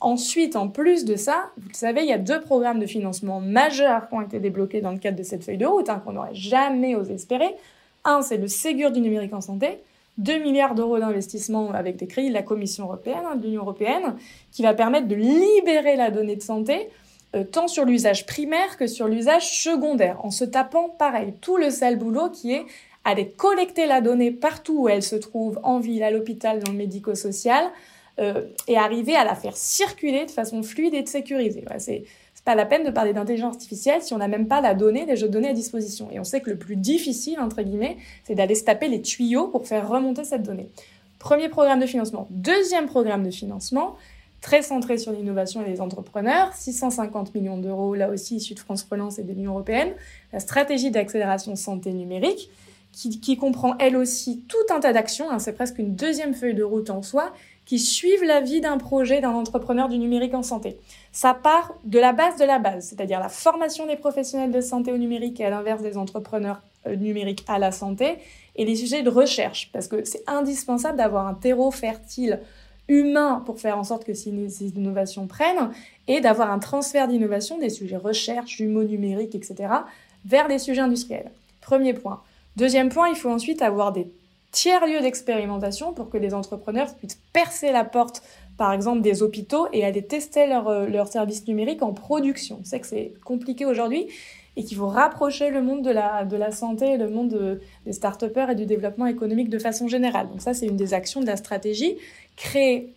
Ensuite, 0.00 0.56
en 0.56 0.68
plus 0.68 1.04
de 1.04 1.14
ça, 1.14 1.50
vous 1.56 1.68
le 1.68 1.74
savez, 1.74 2.02
il 2.02 2.08
y 2.08 2.12
a 2.12 2.18
deux 2.18 2.40
programmes 2.40 2.80
de 2.80 2.86
financement 2.86 3.40
majeurs 3.40 4.08
qui 4.08 4.14
ont 4.14 4.20
été 4.20 4.40
débloqués 4.40 4.80
dans 4.80 4.90
le 4.90 4.98
cadre 4.98 5.16
de 5.16 5.22
cette 5.22 5.44
feuille 5.44 5.58
de 5.58 5.66
route, 5.66 5.88
hein, 5.88 6.02
qu'on 6.04 6.12
n'aurait 6.12 6.34
jamais 6.34 6.96
osé 6.96 7.14
espérer. 7.14 7.54
Un, 8.04 8.22
c'est 8.22 8.36
le 8.36 8.48
Ségur 8.48 8.90
du 8.90 9.00
numérique 9.00 9.32
en 9.32 9.40
santé, 9.40 9.78
2 10.18 10.38
milliards 10.38 10.74
d'euros 10.74 10.98
d'investissement 10.98 11.70
avec 11.70 11.96
des 11.96 12.06
crédits 12.06 12.28
de 12.28 12.34
la 12.34 12.42
Commission 12.42 12.84
européenne, 12.84 13.22
de 13.36 13.46
l'Union 13.46 13.62
européenne, 13.62 14.16
qui 14.50 14.62
va 14.62 14.74
permettre 14.74 15.06
de 15.06 15.14
libérer 15.14 15.96
la 15.96 16.10
donnée 16.10 16.36
de 16.36 16.42
santé 16.42 16.88
euh, 17.34 17.44
tant 17.44 17.68
sur 17.68 17.84
l'usage 17.84 18.26
primaire 18.26 18.76
que 18.76 18.86
sur 18.86 19.08
l'usage 19.08 19.62
secondaire, 19.62 20.24
en 20.24 20.30
se 20.30 20.44
tapant 20.44 20.88
pareil 20.88 21.34
tout 21.40 21.56
le 21.56 21.70
sale 21.70 21.96
boulot 21.96 22.30
qui 22.30 22.52
est 22.52 22.66
aller 23.04 23.28
collecter 23.28 23.86
la 23.86 24.00
donnée 24.00 24.30
partout 24.30 24.82
où 24.82 24.88
elle 24.88 25.02
se 25.02 25.16
trouve, 25.16 25.58
en 25.62 25.80
ville, 25.80 26.02
à 26.02 26.10
l'hôpital, 26.10 26.60
dans 26.60 26.70
le 26.70 26.78
médico-social, 26.78 27.64
euh, 28.20 28.42
et 28.68 28.76
arriver 28.76 29.16
à 29.16 29.24
la 29.24 29.34
faire 29.34 29.56
circuler 29.56 30.26
de 30.26 30.30
façon 30.30 30.62
fluide 30.62 30.94
et 30.94 31.04
sécurisée. 31.06 31.62
Voilà, 31.66 31.80
c'est 31.80 32.04
pas 32.44 32.54
la 32.54 32.66
peine 32.66 32.84
de 32.84 32.90
parler 32.90 33.12
d'intelligence 33.12 33.54
artificielle 33.54 34.02
si 34.02 34.14
on 34.14 34.18
n'a 34.18 34.28
même 34.28 34.48
pas 34.48 34.60
la 34.60 34.74
donnée, 34.74 35.06
des 35.06 35.16
jeux 35.16 35.28
de 35.28 35.32
données 35.32 35.48
à 35.48 35.54
disposition. 35.54 36.08
Et 36.10 36.18
on 36.18 36.24
sait 36.24 36.40
que 36.40 36.50
le 36.50 36.58
plus 36.58 36.76
difficile, 36.76 37.40
entre 37.40 37.62
guillemets, 37.62 37.96
c'est 38.24 38.34
d'aller 38.34 38.54
se 38.54 38.64
taper 38.64 38.88
les 38.88 39.00
tuyaux 39.00 39.48
pour 39.48 39.66
faire 39.66 39.88
remonter 39.88 40.24
cette 40.24 40.42
donnée. 40.42 40.68
Premier 41.18 41.48
programme 41.48 41.78
de 41.78 41.86
financement. 41.86 42.26
Deuxième 42.30 42.86
programme 42.86 43.24
de 43.24 43.30
financement, 43.30 43.96
très 44.42 44.60
centré 44.60 44.98
sur 44.98 45.12
l'innovation 45.12 45.64
et 45.64 45.70
les 45.70 45.80
entrepreneurs, 45.80 46.52
650 46.52 47.34
millions 47.34 47.56
d'euros, 47.56 47.94
là 47.94 48.10
aussi 48.10 48.36
issus 48.36 48.54
de 48.54 48.58
France 48.58 48.86
Relance 48.90 49.18
et 49.18 49.22
de 49.22 49.28
l'Union 49.28 49.52
européenne, 49.52 49.94
la 50.32 50.40
stratégie 50.40 50.90
d'accélération 50.90 51.56
santé 51.56 51.92
numérique, 51.92 52.50
qui, 52.92 53.38
comprend 53.38 53.74
elle 53.78 53.96
aussi 53.96 54.42
tout 54.48 54.74
un 54.74 54.78
tas 54.78 54.92
d'actions, 54.92 55.30
hein, 55.30 55.38
c'est 55.38 55.54
presque 55.54 55.78
une 55.78 55.94
deuxième 55.94 56.34
feuille 56.34 56.54
de 56.54 56.62
route 56.62 56.90
en 56.90 57.00
soi, 57.00 57.32
qui 57.64 57.78
suivent 57.78 58.24
la 58.24 58.40
vie 58.40 58.60
d'un 58.60 58.76
projet 58.76 59.20
d'un 59.20 59.30
entrepreneur 59.30 59.88
du 59.88 59.96
numérique 59.96 60.34
en 60.34 60.42
santé. 60.42 60.76
Ça 61.10 61.32
part 61.32 61.74
de 61.84 61.98
la 61.98 62.12
base 62.12 62.36
de 62.36 62.44
la 62.44 62.58
base, 62.58 62.88
c'est-à-dire 62.88 63.18
la 63.18 63.30
formation 63.30 63.86
des 63.86 63.96
professionnels 63.96 64.50
de 64.50 64.60
santé 64.60 64.92
au 64.92 64.98
numérique 64.98 65.40
et 65.40 65.46
à 65.46 65.50
l'inverse 65.50 65.80
des 65.80 65.96
entrepreneurs 65.96 66.60
euh, 66.86 66.96
numériques 66.96 67.44
à 67.48 67.58
la 67.58 67.72
santé, 67.72 68.18
et 68.56 68.66
les 68.66 68.76
sujets 68.76 69.02
de 69.02 69.08
recherche, 69.08 69.70
parce 69.72 69.88
que 69.88 70.04
c'est 70.04 70.24
indispensable 70.26 70.98
d'avoir 70.98 71.26
un 71.26 71.34
terreau 71.34 71.70
fertile 71.70 72.40
humain 72.88 73.42
pour 73.46 73.60
faire 73.60 73.78
en 73.78 73.84
sorte 73.84 74.04
que 74.04 74.14
ces 74.14 74.30
innovations 74.30 75.26
prennent 75.26 75.70
et 76.08 76.20
d'avoir 76.20 76.50
un 76.50 76.58
transfert 76.58 77.08
d'innovation 77.08 77.58
des 77.58 77.70
sujets 77.70 77.96
recherche, 77.96 78.56
jumeaux 78.56 78.84
numériques, 78.84 79.34
etc., 79.34 79.72
vers 80.24 80.48
les 80.48 80.58
sujets 80.58 80.80
industriels. 80.80 81.30
Premier 81.60 81.94
point. 81.94 82.22
Deuxième 82.56 82.88
point, 82.88 83.08
il 83.08 83.16
faut 83.16 83.30
ensuite 83.30 83.62
avoir 83.62 83.92
des 83.92 84.06
tiers-lieux 84.50 85.00
d'expérimentation 85.00 85.92
pour 85.92 86.10
que 86.10 86.18
les 86.18 86.34
entrepreneurs 86.34 86.94
puissent 86.94 87.20
percer 87.32 87.72
la 87.72 87.84
porte, 87.84 88.22
par 88.58 88.72
exemple, 88.72 89.00
des 89.00 89.22
hôpitaux 89.22 89.66
et 89.72 89.84
aller 89.84 90.02
tester 90.02 90.46
leurs 90.46 90.86
leur 90.88 91.06
euh, 91.06 91.10
services 91.10 91.46
numériques 91.48 91.82
en 91.82 91.92
production. 91.92 92.58
On 92.60 92.64
sait 92.64 92.80
que 92.80 92.86
c'est 92.86 93.14
compliqué 93.24 93.64
aujourd'hui 93.64 94.08
et 94.56 94.64
qu'il 94.64 94.76
faut 94.76 94.88
rapprocher 94.88 95.50
le 95.50 95.62
monde 95.62 95.82
de 95.82 95.90
la, 95.90 96.52
santé, 96.52 96.96
le 96.96 97.08
monde 97.08 97.60
des 97.86 97.92
start 97.92 98.22
et 98.22 98.54
du 98.54 98.66
développement 98.66 99.06
économique 99.06 99.48
de 99.48 99.58
façon 99.58 99.88
générale. 99.88 100.28
Donc 100.28 100.42
ça, 100.42 100.52
c'est 100.52 100.66
une 100.66 100.76
des 100.76 100.94
actions 100.94 101.20
de 101.20 101.26
la 101.26 101.36
stratégie 101.36 101.96
créer 102.36 102.92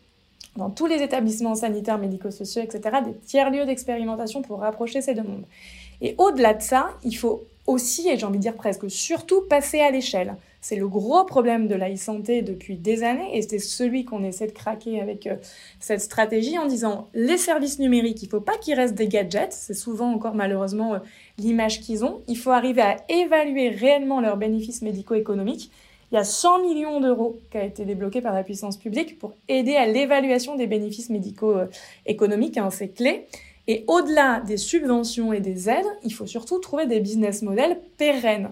dans 0.56 0.70
tous 0.70 0.86
les 0.86 1.02
établissements 1.02 1.56
sanitaires, 1.56 1.98
médico-sociaux, 1.98 2.62
etc., 2.62 2.98
des 3.06 3.14
tiers-lieux 3.26 3.66
d'expérimentation 3.66 4.42
pour 4.42 4.60
rapprocher 4.60 5.02
ces 5.02 5.14
deux 5.14 5.24
mondes. 5.24 5.46
Et 6.02 6.16
au-delà 6.18 6.54
de 6.54 6.62
ça, 6.62 6.90
il 7.04 7.16
faut 7.16 7.44
aussi, 7.68 8.10
et 8.10 8.18
j'ai 8.18 8.26
envie 8.26 8.38
de 8.38 8.44
dire 8.44 8.56
presque 8.56 8.90
surtout, 8.90 9.42
passer 9.50 9.82
à 9.82 9.92
l'échelle. 9.92 10.36
C'est 10.68 10.78
le 10.78 10.88
gros 10.88 11.24
problème 11.26 11.68
de 11.68 11.76
la 11.76 11.94
e-santé 11.94 12.42
depuis 12.42 12.76
des 12.76 13.04
années 13.04 13.38
et 13.38 13.44
c'est 13.44 13.60
celui 13.60 14.04
qu'on 14.04 14.24
essaie 14.24 14.48
de 14.48 14.52
craquer 14.52 15.00
avec 15.00 15.28
euh, 15.28 15.36
cette 15.80 16.02
stratégie 16.02 16.58
en 16.58 16.66
disant 16.66 17.08
les 17.14 17.38
services 17.38 17.78
numériques, 17.78 18.24
il 18.24 18.26
ne 18.26 18.32
faut 18.32 18.42
pas 18.42 18.58
qu'ils 18.58 18.74
restent 18.74 18.96
des 18.96 19.08
gadgets, 19.08 19.54
c'est 19.54 19.76
souvent 19.76 20.12
encore 20.12 20.34
malheureusement 20.34 20.96
euh, 20.96 21.00
l'image 21.38 21.82
qu'ils 21.82 22.04
ont. 22.04 22.22
Il 22.28 22.36
faut 22.36 22.50
arriver 22.50 22.82
à 22.82 22.98
évaluer 23.10 23.70
réellement 23.70 24.22
leurs 24.22 24.38
bénéfices 24.38 24.82
médico-économiques 24.82 25.70
il 26.12 26.16
y 26.16 26.18
a 26.18 26.24
100 26.24 26.64
millions 26.64 27.00
d'euros 27.00 27.38
qui 27.52 27.60
a 27.60 27.64
été 27.64 27.86
débloqué 27.86 28.22
par 28.22 28.34
la 28.34 28.44
puissance 28.44 28.78
publique 28.78 29.20
pour 29.20 29.34
aider 29.48 29.76
à 29.76 29.86
l'évaluation 29.86 30.56
des 30.56 30.66
bénéfices 30.66 31.12
médicaux 31.12 31.56
euh, 31.56 31.68
économiques, 32.08 32.58
hein, 32.58 32.72
c'est 32.72 32.90
clé. 32.90 33.28
Et 33.68 33.84
au-delà 33.86 34.40
des 34.40 34.58
subventions 34.58 35.32
et 35.32 35.42
des 35.42 35.70
aides, 35.70 35.86
il 36.04 36.12
faut 36.12 36.26
surtout 36.26 36.58
trouver 36.58 36.88
des 36.88 37.00
business 37.00 37.44
models 37.44 37.78
pérennes. 37.98 38.50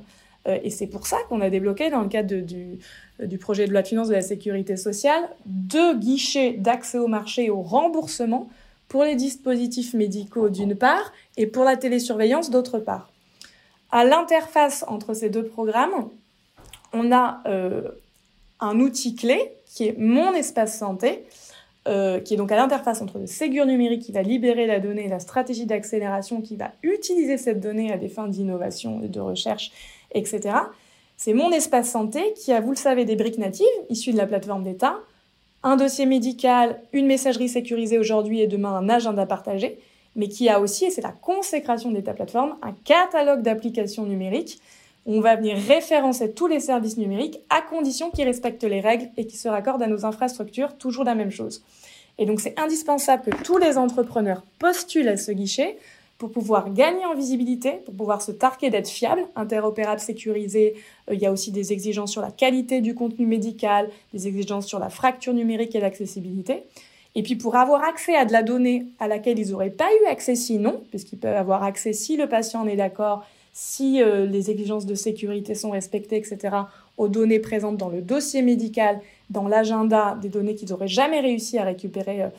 Euh, 0.48 0.60
et 0.64 0.70
c'est 0.70 0.88
pour 0.88 1.08
ça 1.08 1.18
qu'on 1.30 1.42
a 1.42 1.50
débloqué, 1.50 1.90
dans 1.90 2.02
le 2.02 2.10
cadre 2.10 2.36
du, 2.42 2.80
du 3.20 3.38
projet 3.38 3.68
de 3.68 3.72
loi 3.72 3.82
de 3.82 3.88
finances 3.88 4.10
de 4.10 4.14
la 4.14 4.22
sécurité 4.22 4.76
sociale, 4.78 5.30
deux 5.46 5.98
guichets 5.98 6.54
d'accès 6.54 6.98
au 6.98 7.08
marché 7.08 7.46
et 7.46 7.50
au 7.50 7.62
remboursement 7.62 8.50
pour 8.88 9.04
les 9.04 9.16
dispositifs 9.16 9.94
médicaux 9.94 10.50
d'une 10.50 10.76
part 10.76 11.12
et 11.38 11.48
pour 11.48 11.64
la 11.64 11.78
télésurveillance 11.78 12.50
d'autre 12.50 12.80
part. 12.80 13.10
À 13.92 14.06
l'interface 14.06 14.86
entre 14.88 15.14
ces 15.14 15.30
deux 15.30 15.46
programmes, 15.46 16.10
on 16.94 17.12
a 17.12 17.42
euh, 17.48 17.90
un 18.60 18.80
outil 18.80 19.16
clé 19.16 19.52
qui 19.66 19.88
est 19.88 19.98
mon 19.98 20.34
espace 20.34 20.78
santé, 20.78 21.26
euh, 21.88 22.20
qui 22.20 22.36
est 22.36 22.38
donc 22.38 22.52
à 22.52 22.56
l'interface 22.56 23.02
entre 23.02 23.20
le 23.20 23.28
Ségur 23.28 23.66
numérique 23.66 24.04
qui 24.04 24.12
va 24.12 24.22
libérer 24.22 24.68
la 24.68 24.80
donnée 24.80 25.06
et 25.06 25.10
la 25.10 25.20
stratégie 25.20 25.66
d'accélération 25.66 26.42
qui 26.42 26.56
va 26.56 26.72
utiliser 26.82 27.38
cette 27.38 27.60
donnée 27.60 27.92
à 27.92 27.98
des 27.98 28.10
fins 28.10 28.28
d'innovation 28.28 29.02
et 29.04 29.10
de 29.10 29.20
recherche, 29.20 29.72
etc. 30.14 30.56
C'est 31.18 31.34
mon 31.34 31.52
espace 31.52 31.92
santé 31.92 32.34
qui 32.36 32.52
a, 32.52 32.60
vous 32.60 32.72
le 32.72 32.78
savez, 32.78 33.06
des 33.06 33.16
briques 33.16 33.38
natives 33.38 33.66
issues 33.90 34.14
de 34.14 34.18
la 34.18 34.28
plateforme 34.28 34.64
d'État, 34.64 34.96
un 35.64 35.76
dossier 35.76 36.06
médical, 36.06 36.82
une 36.92 37.06
messagerie 37.06 37.50
sécurisée 37.50 37.98
aujourd'hui 37.98 38.42
et 38.42 38.48
demain 38.48 38.76
un 38.76 38.90
agenda 38.90 39.26
partagé, 39.26 39.80
mais 40.16 40.28
qui 40.28 40.50
a 40.50 40.60
aussi, 40.60 40.86
et 40.86 40.90
c'est 40.92 41.02
la 41.02 41.12
consécration 41.12 41.92
d'État 41.92 42.14
plateforme, 42.14 42.58
un 42.62 42.74
catalogue 42.84 43.42
d'applications 43.42 44.06
numériques 44.06 44.60
on 45.06 45.20
va 45.20 45.36
venir 45.36 45.58
référencer 45.58 46.32
tous 46.32 46.48
les 46.48 46.60
services 46.60 46.98
numériques 46.98 47.40
à 47.50 47.62
condition 47.62 48.10
qu'ils 48.10 48.26
respectent 48.26 48.64
les 48.64 48.80
règles 48.80 49.10
et 49.18 49.28
qu'ils 49.28 49.40
se 49.40 49.50
raccordent 49.50 49.84
à 49.84 49.88
nos 49.88 50.06
infrastructures, 50.06 50.78
toujours 50.78 51.04
la 51.04 51.16
même 51.16 51.32
chose. 51.32 51.64
Et 52.18 52.26
donc 52.26 52.40
c'est 52.40 52.58
indispensable 52.60 53.24
que 53.24 53.44
tous 53.44 53.58
les 53.58 53.78
entrepreneurs 53.78 54.44
postulent 54.60 55.10
à 55.10 55.18
ce 55.18 55.32
guichet 55.32 55.78
pour 56.18 56.32
pouvoir 56.32 56.74
gagner 56.74 57.06
en 57.06 57.16
visibilité, 57.16 57.82
pour 57.86 57.94
pouvoir 57.94 58.22
se 58.22 58.32
tarquer 58.32 58.70
d'être 58.70 58.90
fiable, 58.90 59.26
interopérable, 59.36 60.00
sécurisé. 60.00 60.76
Euh, 61.10 61.16
il 61.16 61.20
y 61.20 61.26
a 61.26 61.32
aussi 61.32 61.52
des 61.52 61.74
exigences 61.74 62.12
sur 62.12 62.22
la 62.22 62.32
qualité 62.32 62.82
du 62.82 62.96
contenu 62.96 63.26
médical, 63.26 63.90
des 64.14 64.28
exigences 64.28 64.68
sur 64.68 64.80
la 64.80 64.90
fracture 64.90 65.34
numérique 65.34 65.76
et 65.76 65.80
l'accessibilité. 65.80 66.64
Et 67.16 67.24
puis 67.24 67.36
pour 67.36 67.56
avoir 67.56 67.84
accès 67.84 68.16
à 68.16 68.26
de 68.26 68.32
la 68.32 68.42
donnée 68.42 68.88
à 69.00 69.08
laquelle 69.08 69.38
ils 69.38 69.52
n'auraient 69.52 69.70
pas 69.70 69.90
eu 70.02 70.08
accès 70.08 70.36
sinon, 70.36 70.82
puisqu'ils 70.90 71.20
peuvent 71.20 71.36
avoir 71.36 71.64
accès 71.64 71.94
si 71.94 72.18
le 72.18 72.28
patient 72.28 72.62
en 72.62 72.68
est 72.68 72.76
d'accord, 72.76 73.24
si 73.54 74.02
euh, 74.02 74.26
les 74.26 74.50
exigences 74.50 74.88
de 74.88 74.96
sécurité 74.96 75.54
sont 75.54 75.70
respectées, 75.70 76.18
etc., 76.18 76.56
aux 76.98 77.08
données 77.08 77.40
présentes 77.40 77.78
dans 77.78 77.90
le 77.90 78.02
dossier 78.02 78.42
médical, 78.42 79.00
dans 79.30 79.48
l'agenda, 79.48 80.18
des 80.22 80.30
données 80.30 80.56
qu'ils 80.56 80.70
n'auraient 80.70 80.88
jamais 80.88 81.20
réussi 81.20 81.60
à 81.60 81.64
récupérer 81.64 82.24
euh, 82.24 82.30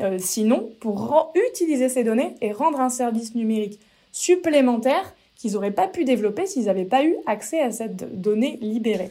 euh, 0.00 0.16
sinon, 0.18 0.70
pour 0.80 1.32
utiliser 1.50 1.88
ces 1.88 2.04
données 2.04 2.34
et 2.40 2.52
rendre 2.52 2.80
un 2.80 2.88
service 2.88 3.34
numérique 3.34 3.80
supplémentaire 4.12 5.14
qu'ils 5.36 5.52
n'auraient 5.52 5.72
pas 5.72 5.88
pu 5.88 6.04
développer 6.04 6.46
s'ils 6.46 6.66
n'avaient 6.66 6.84
pas 6.84 7.04
eu 7.04 7.16
accès 7.26 7.60
à 7.60 7.70
cette 7.70 8.20
donnée 8.20 8.58
libérée. 8.60 9.10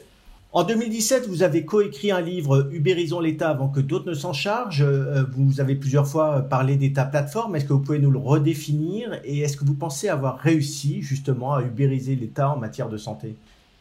En 0.53 0.63
2017, 0.63 1.27
vous 1.27 1.41
avez 1.41 1.65
coécrit 1.65 2.11
un 2.11 2.21
livre 2.21 2.69
Ubérisons 2.71 3.19
l'État 3.19 3.49
avant 3.49 3.69
que 3.69 3.79
d'autres 3.79 4.07
ne 4.07 4.13
s'en 4.13 4.33
chargent. 4.33 4.83
Euh, 4.83 5.23
vous 5.35 5.59
avez 5.59 5.73
plusieurs 5.73 6.07
fois 6.07 6.43
parlé 6.43 6.75
d'État 6.75 7.05
plateforme. 7.05 7.55
Est-ce 7.55 7.65
que 7.65 7.73
vous 7.73 7.79
pouvez 7.79 7.97
nous 7.97 8.11
le 8.11 8.19
redéfinir 8.19 9.19
Et 9.23 9.39
est-ce 9.39 9.57
que 9.57 9.65
vous 9.65 9.73
pensez 9.73 10.09
avoir 10.09 10.37
réussi 10.37 11.01
justement 11.01 11.55
à 11.55 11.63
ubériser 11.63 12.15
l'État 12.15 12.51
en 12.51 12.57
matière 12.57 12.87
de 12.87 12.97
santé? 12.97 13.35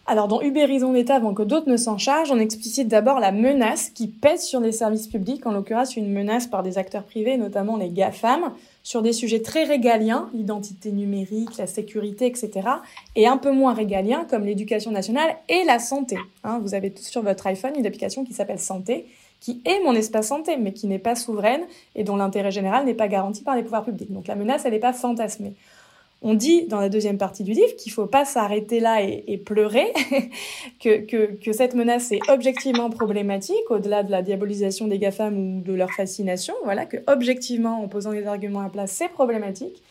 Alors, 0.05 0.27
dans 0.27 0.43
Ubérisons 0.43 0.93
l'État 0.93 1.15
avant 1.15 1.33
que 1.33 1.45
d'autres 1.45 1.71
ne 1.71 1.77
s'en 1.77 1.97
chargent, 1.97 2.33
on 2.33 2.41
explicite 2.41 2.89
d'abord 2.89 3.21
la 3.21 3.31
menace 3.31 3.89
qui 3.89 4.09
pèse 4.09 4.43
sur 4.43 4.59
les 4.59 4.73
services 4.73 5.07
publics, 5.07 5.47
en 5.47 5.53
l'occurrence 5.53 5.97
une 5.97 6.13
menace 6.13 6.49
par 6.49 6.65
des 6.65 6.77
acteurs 6.77 7.05
privés, 7.05 7.37
notamment 7.37 7.77
les 7.77 7.89
GAFAM, 7.89 8.53
sur 8.83 9.01
des 9.01 9.13
sujets 9.13 9.43
très 9.43 9.63
régaliens, 9.63 10.29
l'identité 10.35 10.91
numérique, 10.91 11.57
la 11.57 11.69
sécurité, 11.69 12.27
etc., 12.27 12.69
et 13.15 13.29
un 13.29 13.37
peu 13.37 13.53
moins 13.53 13.75
régaliens 13.75 14.27
comme 14.29 14.45
l'éducation 14.45 14.91
nationale 14.91 15.37
et 15.49 15.63
la 15.65 15.79
santé. 15.79 16.19
Hein, 16.43 16.59
vous 16.61 16.75
avez 16.75 16.91
tous 16.91 17.05
sur 17.05 17.23
votre 17.23 17.47
iPhone 17.47 17.73
une 17.79 17.87
application 17.87 18.25
qui 18.25 18.33
s'appelle 18.33 18.59
Santé, 18.59 19.07
qui 19.39 19.61
est 19.65 19.83
mon 19.85 19.95
espace 19.95 20.29
santé, 20.29 20.57
mais 20.57 20.73
qui 20.73 20.89
n'est 20.89 20.99
pas 20.99 21.15
souveraine 21.15 21.63
et 21.95 22.03
dont 22.03 22.17
l'intérêt 22.17 22.51
général 22.51 22.85
n'est 22.87 22.95
pas 22.95 23.09
garanti 23.09 23.43
par 23.43 23.55
les 23.55 23.63
pouvoirs 23.63 23.85
publics. 23.85 24.13
Donc 24.13 24.27
la 24.27 24.35
menace, 24.35 24.65
elle 24.65 24.73
n'est 24.73 24.79
pas 24.81 24.93
fantasmée. 24.93 25.55
On 26.25 26.35
dit 26.35 26.67
dans 26.67 26.79
la 26.79 26.89
deuxième 26.89 27.19
partie 27.19 27.43
du 27.43 27.53
livre 27.53 27.75
qu'il 27.77 27.91
ne 27.91 27.95
faut 27.95 28.07
pas 28.07 28.25
s'arrêter 28.25 28.79
là 28.79 29.03
et, 29.03 29.39
pleurer, 29.39 29.93
que, 30.81 31.53
cette 31.53 31.75
menace 31.75 32.13
est 32.13 32.21
objectivement 32.29 32.91
problématique, 32.91 33.71
au-delà 33.71 34.05
de 34.05 34.11
la 34.11 34.23
diabolisation 34.23 34.87
des 34.87 34.99
GAFAM 34.99 35.37
ou 35.37 35.61
de 35.63 35.73
leur 35.73 35.91
fascination, 35.91 36.55
voilà, 36.63 36.87
que 36.87 36.99
objectivement, 37.09 37.83
en 37.83 37.89
posant 37.89 38.13
les 38.13 38.27
arguments 38.27 38.61
à 38.61 38.69
place, 38.69 38.93
c'est 38.93 39.09
problématique, 39.09 39.83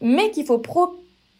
mais 0.00 0.30
qu'il 0.30 0.46
faut 0.46 0.62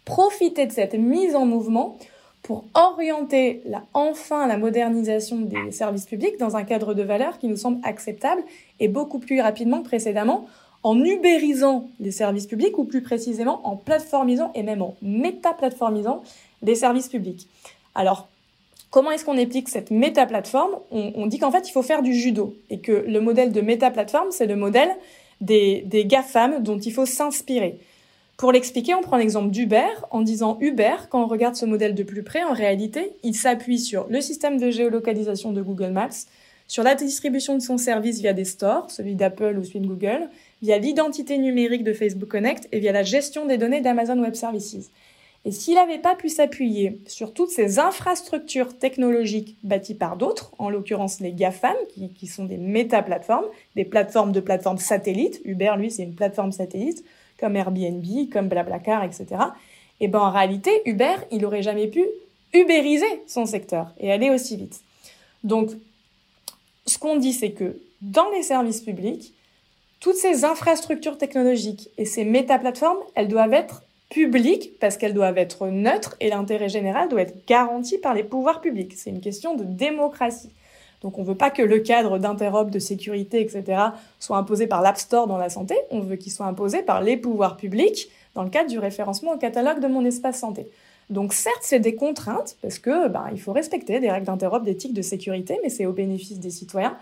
profiter 0.05 0.67
de 0.67 0.73
cette 0.73 0.95
mise 0.95 1.35
en 1.35 1.47
mouvement 1.47 1.97
pour 2.43 2.65
orienter 2.75 3.63
la, 3.65 3.83
enfin 3.95 4.47
la 4.47 4.59
modernisation 4.59 5.41
des 5.41 5.73
services 5.73 6.05
publics 6.05 6.39
dans 6.39 6.57
un 6.57 6.65
cadre 6.65 6.93
de 6.93 7.03
valeurs 7.03 7.39
qui 7.39 7.49
nous 7.49 7.57
semble 7.57 7.81
acceptable 7.83 8.43
et 8.81 8.89
beaucoup 8.89 9.19
plus 9.19 9.41
rapidement 9.41 9.81
que 9.81 9.89
précédemment, 9.89 10.47
en 10.85 11.03
ubérisant 11.03 11.89
les 11.99 12.11
services 12.11 12.47
publics 12.47 12.79
ou 12.79 12.85
plus 12.85 13.03
précisément 13.03 13.67
en 13.67 13.75
plateformisant 13.75 14.53
et 14.55 14.63
même 14.63 14.83
en 14.83 14.95
méta-plateformisant 15.03 16.23
les 16.63 16.75
services 16.75 17.09
publics. 17.09 17.49
Alors, 17.95 18.29
comment 18.91 19.11
est-ce 19.11 19.25
qu'on 19.25 19.39
explique 19.39 19.71
cette 19.71 19.91
méta-plateforme? 19.91 20.77
On, 20.91 21.27
dit 21.27 21.39
qu'en 21.39 21.51
fait, 21.51 21.67
il 21.69 21.73
faut 21.73 21.83
faire 21.83 22.03
du 22.03 22.13
judo 22.13 22.55
et 22.69 22.81
que 22.81 22.93
le 22.93 23.21
modèle 23.21 23.51
de 23.51 23.63
méta-plateforme, 23.63 24.29
c'est 24.31 24.47
le 24.47 24.57
modèle 24.57 24.91
des, 25.41 25.83
des 25.87 26.05
GAFAM 26.05 26.63
dont 26.63 26.79
il 26.79 26.93
faut 26.93 27.07
s'inspirer. 27.07 27.81
Pour 28.37 28.53
l'expliquer, 28.53 28.95
on 28.95 29.01
prend 29.01 29.17
l'exemple 29.17 29.51
d'Uber 29.51 29.89
en 30.11 30.21
disant 30.21 30.59
Uber, 30.61 30.97
quand 31.09 31.23
on 31.23 31.29
regarde 31.29 31.55
ce 31.55 31.65
modèle 31.65 31.95
de 31.95 32.03
plus 32.03 32.23
près, 32.23 32.43
en 32.45 32.53
réalité, 32.53 33.13
il 33.23 33.35
s'appuie 33.35 33.79
sur 33.79 34.07
le 34.11 34.21
système 34.21 34.59
de 34.59 34.71
géolocalisation 34.71 35.53
de 35.53 35.63
Google 35.63 35.93
Maps, 35.93 36.27
sur 36.67 36.83
la 36.83 36.95
distribution 36.95 37.55
de 37.55 37.63
son 37.63 37.79
service 37.79 38.21
via 38.21 38.33
des 38.33 38.45
stores, 38.45 38.91
celui 38.91 39.15
d'Apple 39.15 39.57
ou 39.59 39.65
celui 39.65 39.81
de 39.81 39.87
Google, 39.87 40.29
via 40.63 40.79
l'identité 40.79 41.39
numérique 41.39 41.85
de 41.85 41.93
Facebook 41.93 42.29
Connect 42.29 42.69
et 42.73 42.79
via 42.79 42.93
la 42.93 43.03
gestion 43.03 43.47
des 43.47 43.59
données 43.59 43.81
d'Amazon 43.81 44.19
Web 44.19 44.35
Services. 44.35 44.91
Et 45.47 45.53
s'il 45.53 45.75
n'avait 45.75 45.99
pas 45.99 46.15
pu 46.15 46.31
s'appuyer 46.31 47.01
sur 47.07 47.35
toutes 47.35 47.51
ces 47.51 47.79
infrastructures 47.79 48.79
technologiques 48.79 49.59
bâties 49.63 49.95
par 49.95 50.17
d'autres, 50.17 50.53
en 50.59 50.71
l'occurrence 50.71 51.21
les 51.21 51.33
GAFAM, 51.33 51.77
qui, 52.17 52.27
sont 52.27 52.47
des 52.47 52.57
méta-plateformes, 52.57 53.45
des 53.77 53.85
plateformes 53.85 54.33
de 54.33 54.41
plateformes 54.41 54.79
satellites, 54.79 55.43
Uber, 55.45 55.75
lui, 55.77 55.91
c'est 55.91 56.03
une 56.03 56.15
plateforme 56.15 56.53
satellite, 56.53 57.05
comme 57.39 57.57
Airbnb, 57.57 58.05
comme 58.33 58.49
Blablacar, 58.49 59.05
etc., 59.05 59.27
et 60.01 60.09
ben 60.09 60.19
en 60.19 60.31
réalité, 60.31 60.71
Uber, 60.87 61.15
il 61.31 61.43
n'aurait 61.43 61.63
jamais 61.63 61.87
pu 61.87 62.05
ubériser 62.53 63.23
son 63.27 63.47
secteur 63.47 63.93
et 64.01 64.11
aller 64.11 64.31
aussi 64.31 64.57
vite. 64.57 64.81
Donc, 65.45 65.71
ce 66.87 66.99
qu'on 66.99 67.17
dit, 67.17 67.33
c'est 67.33 67.53
que 67.53 67.79
dans 68.03 68.29
les 68.31 68.43
services 68.43 68.81
publics, 68.81 69.34
toutes 70.05 70.17
ces 70.17 70.45
infrastructures 70.45 71.17
technologiques 71.17 71.89
et 71.97 72.05
ces 72.05 72.27
méta-plateformes, 72.27 72.99
elles 73.15 73.27
doivent 73.27 73.55
être 73.55 73.85
publiques 74.11 74.79
parce 74.79 74.99
qu'elles 74.99 75.15
doivent 75.15 75.39
être 75.39 75.69
neutres 75.69 76.15
et 76.21 76.29
l'intérêt 76.29 76.69
général 76.69 77.09
doit 77.09 77.23
être 77.23 77.47
garanti 77.47 77.97
par 77.97 78.13
les 78.13 78.23
pouvoirs 78.23 78.61
publics. 78.61 78.93
C'est 78.97 79.09
une 79.09 79.23
question 79.23 79.57
de 79.57 79.65
démocratie. 79.65 80.51
Donc 81.01 81.17
on 81.17 81.23
ne 81.23 81.27
veut 81.27 81.35
pas 81.35 81.49
que 81.49 81.63
le 81.63 81.79
cadre 81.79 82.19
d'interop, 82.19 82.65
de 82.65 82.79
sécurité, 82.79 83.41
etc. 83.41 83.81
soit 84.21 84.37
imposé 84.37 84.67
par 84.67 84.83
l'App 84.83 84.99
Store 84.99 85.27
dans 85.27 85.39
la 85.39 85.49
santé, 85.49 85.75
on 85.91 86.01
veut 86.01 86.17
qu'il 86.17 86.33
soit 86.33 86.45
imposé 86.45 86.83
par 86.83 87.01
les 87.01 87.17
pouvoirs 87.17 87.57
publics 87.57 88.11
dans 88.35 88.43
le 88.43 88.51
cadre 88.51 88.69
du 88.69 88.79
référencement 88.79 89.33
au 89.33 89.39
catalogue 89.39 89.81
de 89.81 89.87
mon 89.87 90.05
espace 90.05 90.39
santé. 90.39 90.67
Donc 91.09 91.33
certes, 91.33 91.63
c'est 91.63 91.81
des 91.81 91.95
contraintes, 91.95 92.59
parce 92.61 92.79
que 92.79 93.09
ben, 93.09 93.31
il 93.33 93.41
faut 93.41 93.53
respecter 93.53 94.01
des 94.01 94.11
règles 94.11 94.27
d'interop, 94.27 94.65
d'éthique, 94.65 94.93
de 94.93 95.03
sécurité, 95.03 95.59
mais 95.63 95.71
c'est 95.71 95.87
au 95.87 95.93
bénéfice 95.93 96.41
des 96.41 96.51
citoyens. 96.51 96.95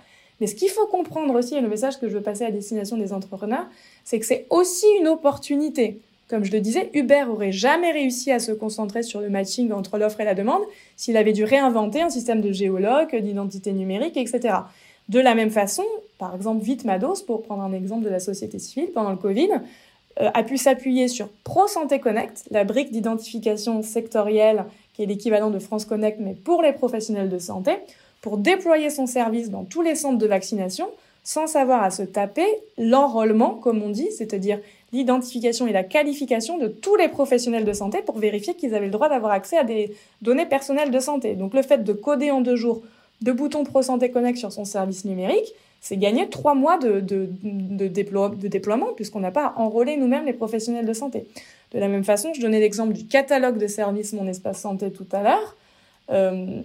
Mais 0.42 0.49
ce 0.49 0.56
qu'il 0.56 0.70
faut 0.70 0.88
comprendre 0.88 1.37
aussi, 1.37 1.54
et 1.54 1.61
le 1.61 1.68
message 1.68 2.00
que 2.00 2.08
je 2.08 2.14
veux 2.14 2.20
passer 2.20 2.44
à 2.44 2.50
destination 2.50 2.96
des 2.96 3.12
entrepreneurs, 3.12 3.64
c'est 4.02 4.18
que 4.18 4.26
c'est 4.26 4.46
aussi 4.50 4.87
une 4.99 5.06
opportunité. 5.06 6.00
Comme 6.26 6.42
je 6.42 6.50
le 6.50 6.58
disais, 6.58 6.90
Uber 6.94 7.26
aurait 7.30 7.52
jamais 7.52 7.92
réussi 7.92 8.32
à 8.32 8.40
se 8.40 8.50
concentrer 8.50 9.04
sur 9.04 9.20
le 9.20 9.30
matching 9.30 9.70
entre 9.70 9.99
l'offre 9.99 10.20
et 10.20 10.25
la 10.25 10.34
demande 10.34 10.62
s'il 10.96 11.16
avait 11.16 11.32
dû 11.32 11.44
réinventer 11.44 12.02
un 12.02 12.11
système 12.11 12.40
de 12.40 12.50
géologue, 12.50 13.14
d'identité 13.14 13.72
numérique, 13.72 14.16
etc. 14.16 14.56
De 15.08 15.20
la 15.20 15.37
même 15.37 15.50
façon, 15.50 15.84
par 16.18 16.34
exemple, 16.34 16.64
Vitmados, 16.64 17.22
pour 17.25 17.42
prendre 17.42 17.62
un 17.62 17.72
exemple 17.72 18.02
de 18.02 18.11
la 18.11 18.18
société 18.18 18.58
civile 18.58 18.90
pendant 18.92 19.11
le 19.11 19.18
Covid, 19.18 19.49
euh, 20.20 20.28
a 20.34 20.42
pu 20.42 20.56
s'appuyer 20.56 21.06
sur 21.06 21.28
Pro 21.44 21.68
Santé 21.68 22.00
Connect, 22.00 22.46
la 22.50 22.64
brique 22.64 22.90
d'identification 22.90 23.84
sectorielle 23.84 24.64
qui 24.92 25.04
est 25.04 25.06
l'équivalent 25.06 25.50
de 25.50 25.61
France 25.61 25.84
Connect, 25.84 26.18
mais 26.18 26.34
pour 26.34 26.62
les 26.62 26.72
professionnels 26.72 27.28
de 27.28 27.38
santé, 27.38 27.76
pour 28.22 28.38
déployer 28.38 28.88
son 28.88 29.06
service 29.06 29.50
dans 29.50 29.64
tous 29.64 29.82
les 29.82 29.94
centres 29.94 30.18
de 30.18 30.26
vaccination 30.26 30.88
sans 31.24 31.46
savoir 31.46 31.82
à 31.82 31.90
se 31.90 32.02
taper 32.02 32.46
l'enrôlement, 32.78 33.50
comme 33.54 33.82
on 33.82 33.90
dit, 33.90 34.10
c'est-à-dire 34.10 34.58
l'identification 34.92 35.66
et 35.66 35.72
la 35.72 35.84
qualification 35.84 36.58
de 36.58 36.66
tous 36.66 36.96
les 36.96 37.08
professionnels 37.08 37.64
de 37.64 37.72
santé 37.72 38.02
pour 38.02 38.18
vérifier 38.18 38.54
qu'ils 38.54 38.74
avaient 38.74 38.86
le 38.86 38.92
droit 38.92 39.08
d'avoir 39.08 39.32
accès 39.32 39.56
à 39.56 39.64
des 39.64 39.94
données 40.20 40.46
personnelles 40.46 40.90
de 40.90 40.98
santé. 40.98 41.34
Donc 41.34 41.54
le 41.54 41.62
fait 41.62 41.84
de 41.84 41.92
coder 41.92 42.30
en 42.30 42.40
deux 42.40 42.56
jours 42.56 42.82
deux 43.22 43.32
boutons 43.32 43.62
Pro 43.62 43.82
Santé 43.82 44.10
Connect 44.10 44.36
sur 44.36 44.52
son 44.52 44.64
service 44.64 45.04
numérique, 45.04 45.54
c'est 45.80 45.96
gagner 45.96 46.28
trois 46.28 46.54
mois 46.54 46.76
de, 46.78 47.00
déploiement 47.00 48.88
puisqu'on 48.94 49.20
n'a 49.20 49.30
pas 49.30 49.54
enrôlé 49.56 49.96
nous-mêmes 49.96 50.26
les 50.26 50.32
professionnels 50.32 50.86
de 50.86 50.92
santé. 50.92 51.26
De 51.72 51.78
la 51.78 51.88
même 51.88 52.04
façon, 52.04 52.32
je 52.34 52.40
donnais 52.40 52.60
l'exemple 52.60 52.92
du 52.92 53.06
catalogue 53.06 53.58
de 53.58 53.66
services 53.66 54.12
Mon 54.12 54.26
Espace 54.26 54.60
Santé 54.60 54.90
tout 54.90 55.06
à 55.12 55.22
l'heure. 55.22 55.56
Euh, 56.10 56.62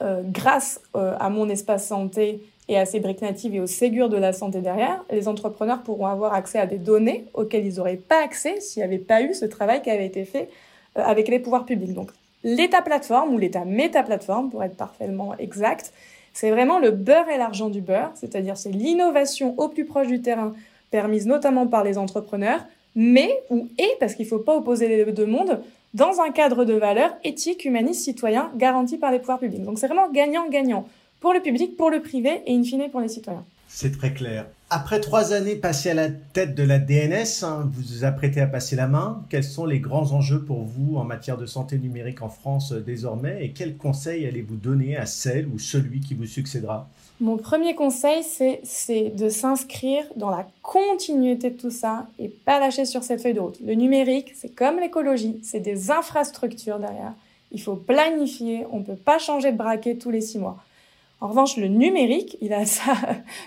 euh, 0.00 0.22
grâce 0.24 0.80
euh, 0.96 1.16
à 1.18 1.28
mon 1.30 1.48
espace 1.48 1.88
santé 1.88 2.40
et 2.68 2.78
à 2.78 2.86
ces 2.86 3.00
briques 3.00 3.22
natives 3.22 3.54
et 3.54 3.60
au 3.60 3.66
Ségur 3.66 4.08
de 4.08 4.16
la 4.16 4.32
santé 4.32 4.60
derrière, 4.60 5.04
les 5.10 5.26
entrepreneurs 5.26 5.82
pourront 5.82 6.06
avoir 6.06 6.34
accès 6.34 6.58
à 6.58 6.66
des 6.66 6.78
données 6.78 7.24
auxquelles 7.34 7.66
ils 7.66 7.76
n'auraient 7.76 7.96
pas 7.96 8.22
accès 8.22 8.60
s'il 8.60 8.80
n'y 8.80 8.84
avait 8.84 8.98
pas 8.98 9.22
eu 9.22 9.34
ce 9.34 9.44
travail 9.44 9.82
qui 9.82 9.90
avait 9.90 10.06
été 10.06 10.24
fait 10.24 10.50
euh, 10.96 11.02
avec 11.02 11.28
les 11.28 11.38
pouvoirs 11.38 11.64
publics. 11.64 11.94
Donc, 11.94 12.10
l'état 12.44 12.82
plateforme 12.82 13.34
ou 13.34 13.38
l'état 13.38 13.64
méta-plateforme, 13.64 14.50
pour 14.50 14.62
être 14.62 14.76
parfaitement 14.76 15.36
exact, 15.38 15.92
c'est 16.32 16.50
vraiment 16.50 16.78
le 16.78 16.92
beurre 16.92 17.28
et 17.28 17.38
l'argent 17.38 17.68
du 17.68 17.80
beurre, 17.80 18.12
c'est-à-dire 18.14 18.56
c'est 18.56 18.70
l'innovation 18.70 19.54
au 19.58 19.68
plus 19.68 19.84
proche 19.84 20.06
du 20.06 20.22
terrain, 20.22 20.54
permise 20.90 21.26
notamment 21.26 21.66
par 21.66 21.82
les 21.82 21.98
entrepreneurs, 21.98 22.64
mais 22.94 23.42
ou 23.50 23.68
et, 23.78 23.90
parce 23.98 24.14
qu'il 24.14 24.26
ne 24.26 24.30
faut 24.30 24.38
pas 24.38 24.56
opposer 24.56 24.88
les 24.88 25.12
deux 25.12 25.26
mondes, 25.26 25.60
dans 25.94 26.20
un 26.20 26.30
cadre 26.30 26.64
de 26.64 26.74
valeurs 26.74 27.14
éthiques, 27.24 27.64
humanistes, 27.64 28.04
citoyens, 28.04 28.50
garantis 28.56 28.98
par 28.98 29.10
les 29.10 29.18
pouvoirs 29.18 29.38
publics. 29.38 29.64
Donc 29.64 29.78
c'est 29.78 29.86
vraiment 29.86 30.10
gagnant-gagnant 30.10 30.86
pour 31.20 31.32
le 31.32 31.40
public, 31.40 31.76
pour 31.76 31.90
le 31.90 32.00
privé 32.00 32.42
et 32.46 32.54
in 32.54 32.62
fine 32.62 32.88
pour 32.90 33.00
les 33.00 33.08
citoyens. 33.08 33.44
C'est 33.68 33.96
très 33.96 34.12
clair. 34.12 34.46
Après 34.70 35.00
trois 35.00 35.32
années 35.32 35.56
passées 35.56 35.90
à 35.90 35.94
la 35.94 36.08
tête 36.08 36.54
de 36.54 36.62
la 36.62 36.78
DNS, 36.78 37.42
hein, 37.42 37.70
vous 37.72 37.82
vous 37.82 38.04
apprêtez 38.04 38.40
à 38.40 38.46
passer 38.46 38.76
la 38.76 38.86
main. 38.86 39.22
Quels 39.30 39.44
sont 39.44 39.64
les 39.64 39.78
grands 39.78 40.12
enjeux 40.12 40.42
pour 40.42 40.62
vous 40.62 40.96
en 40.96 41.04
matière 41.04 41.38
de 41.38 41.46
santé 41.46 41.78
numérique 41.78 42.22
en 42.22 42.28
France 42.28 42.72
euh, 42.72 42.80
désormais? 42.80 43.44
Et 43.44 43.52
quels 43.52 43.76
conseils 43.76 44.26
allez-vous 44.26 44.56
donner 44.56 44.96
à 44.96 45.06
celle 45.06 45.46
ou 45.46 45.58
celui 45.58 46.00
qui 46.00 46.14
vous 46.14 46.26
succédera? 46.26 46.88
Mon 47.20 47.36
premier 47.36 47.74
conseil, 47.74 48.22
c'est 48.22 49.10
de 49.10 49.28
s'inscrire 49.28 50.04
dans 50.16 50.30
la 50.30 50.46
continuité 50.62 51.50
de 51.50 51.56
tout 51.56 51.70
ça 51.70 52.06
et 52.18 52.28
pas 52.28 52.60
lâcher 52.60 52.84
sur 52.84 53.02
cette 53.02 53.20
feuille 53.20 53.34
de 53.34 53.40
route. 53.40 53.58
Le 53.64 53.74
numérique, 53.74 54.32
c'est 54.36 54.54
comme 54.54 54.78
l'écologie, 54.78 55.40
c'est 55.42 55.60
des 55.60 55.90
infrastructures 55.90 56.78
derrière. 56.78 57.14
Il 57.50 57.60
faut 57.60 57.74
planifier, 57.74 58.66
on 58.70 58.80
ne 58.80 58.84
peut 58.84 58.96
pas 58.96 59.18
changer 59.18 59.50
de 59.50 59.56
braquet 59.56 59.96
tous 59.96 60.10
les 60.10 60.20
six 60.20 60.38
mois. 60.38 60.62
En 61.20 61.28
revanche, 61.28 61.56
le 61.56 61.66
numérique, 61.66 62.36
il 62.40 62.52
a 62.52 62.64
ça 62.66 62.94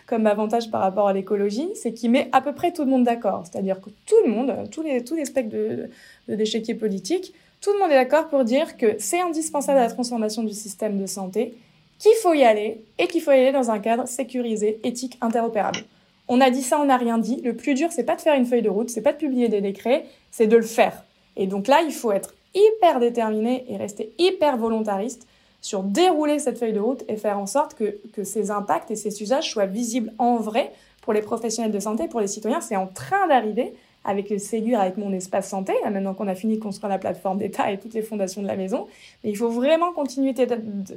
comme 0.08 0.28
avantage 0.28 0.70
par 0.70 0.82
rapport 0.82 1.08
à 1.08 1.14
l'écologie, 1.14 1.70
c'est 1.76 1.94
qu'il 1.94 2.12
met 2.12 2.30
à 2.32 2.42
peu 2.42 2.54
près 2.54 2.72
tout 2.72 2.84
le 2.84 2.90
monde 2.90 3.04
d'accord. 3.04 3.44
C'est-à-dire 3.50 3.80
que 3.80 3.90
tout 4.06 4.16
le 4.26 4.32
monde, 4.32 4.70
tous 4.72 4.82
les, 4.82 5.04
tous 5.04 5.16
les 5.16 5.26
spectres 5.26 5.52
de, 5.52 5.90
de 6.28 6.74
politique, 6.74 7.34
tout 7.62 7.72
le 7.74 7.80
monde 7.80 7.92
est 7.92 7.96
d'accord 7.96 8.28
pour 8.28 8.44
dire 8.44 8.76
que 8.76 8.96
c'est 8.98 9.20
indispensable 9.20 9.78
à 9.78 9.84
la 9.84 9.92
transformation 9.92 10.44
du 10.44 10.54
système 10.54 11.00
de 11.00 11.06
santé, 11.06 11.54
qu'il 12.00 12.16
faut 12.24 12.34
y 12.34 12.44
aller 12.44 12.84
et 12.98 13.08
qu'il 13.08 13.22
faut 13.22 13.32
y 13.32 13.36
aller 13.36 13.52
dans 13.52 13.70
un 13.70 13.80
cadre 13.80 14.08
sécurisé, 14.08 14.80
éthique, 14.84 15.18
interopérable. 15.22 15.80
On 16.28 16.42
a 16.42 16.50
dit 16.50 16.64
ça, 16.64 16.80
on 16.80 16.86
n'a 16.86 16.98
rien 16.98 17.20
dit. 17.20 17.42
Le 17.44 17.56
plus 17.56 17.76
dur, 17.76 17.90
c'est 17.92 18.04
pas 18.04 18.16
de 18.16 18.22
faire 18.22 18.36
une 18.36 18.46
feuille 18.46 18.64
de 18.64 18.70
route, 18.70 18.90
c'est 18.90 19.02
pas 19.02 19.14
de 19.14 19.18
publier 19.18 19.48
des 19.50 19.62
décrets, 19.62 20.06
c'est 20.32 20.48
de 20.48 20.58
le 20.58 20.64
faire. 20.64 21.04
Et 21.38 21.46
donc 21.46 21.68
là, 21.68 21.82
il 21.86 21.94
faut 21.94 22.12
être 22.12 22.34
hyper 22.56 23.00
déterminé 23.00 23.66
et 23.70 23.78
rester 23.78 24.12
hyper 24.18 24.58
volontariste 24.58 25.28
sur 25.62 25.84
dérouler 25.84 26.40
cette 26.40 26.58
feuille 26.58 26.74
de 26.74 26.80
route 26.80 27.04
et 27.08 27.18
faire 27.18 27.38
en 27.40 27.46
sorte 27.46 27.76
que, 27.76 28.00
que 28.14 28.24
ces 28.24 28.52
impacts 28.52 28.92
et 28.92 28.96
ces 28.96 29.22
usages 29.22 29.52
soient 29.52 29.68
visibles 29.68 30.12
en 30.18 30.38
vrai 30.38 30.72
pour 31.02 31.14
les 31.14 31.22
professionnels 31.22 31.72
de 31.72 31.80
santé, 31.80 32.08
pour 32.08 32.20
les 32.20 32.28
citoyens. 32.28 32.62
C'est 32.62 32.76
en 32.76 32.88
train 32.88 33.28
d'arriver 33.28 33.74
avec 34.04 34.30
le 34.30 34.40
Ségur, 34.40 34.80
avec 34.80 34.98
mon 34.98 35.14
espace 35.14 35.50
santé, 35.50 35.74
maintenant 35.84 36.14
qu'on 36.14 36.28
a 36.28 36.36
fini 36.36 36.58
de 36.58 36.62
construire 36.62 36.90
la 36.90 36.98
plateforme 36.98 37.38
d'État 37.38 37.72
et 37.72 37.78
toutes 37.78 37.94
les 37.94 38.02
fondations 38.02 38.42
de 38.42 38.48
la 38.48 38.56
maison. 38.56 38.88
Mais 39.24 39.30
il 39.30 39.38
faut 39.38 39.50
vraiment 39.50 39.94
continuer 39.94 40.34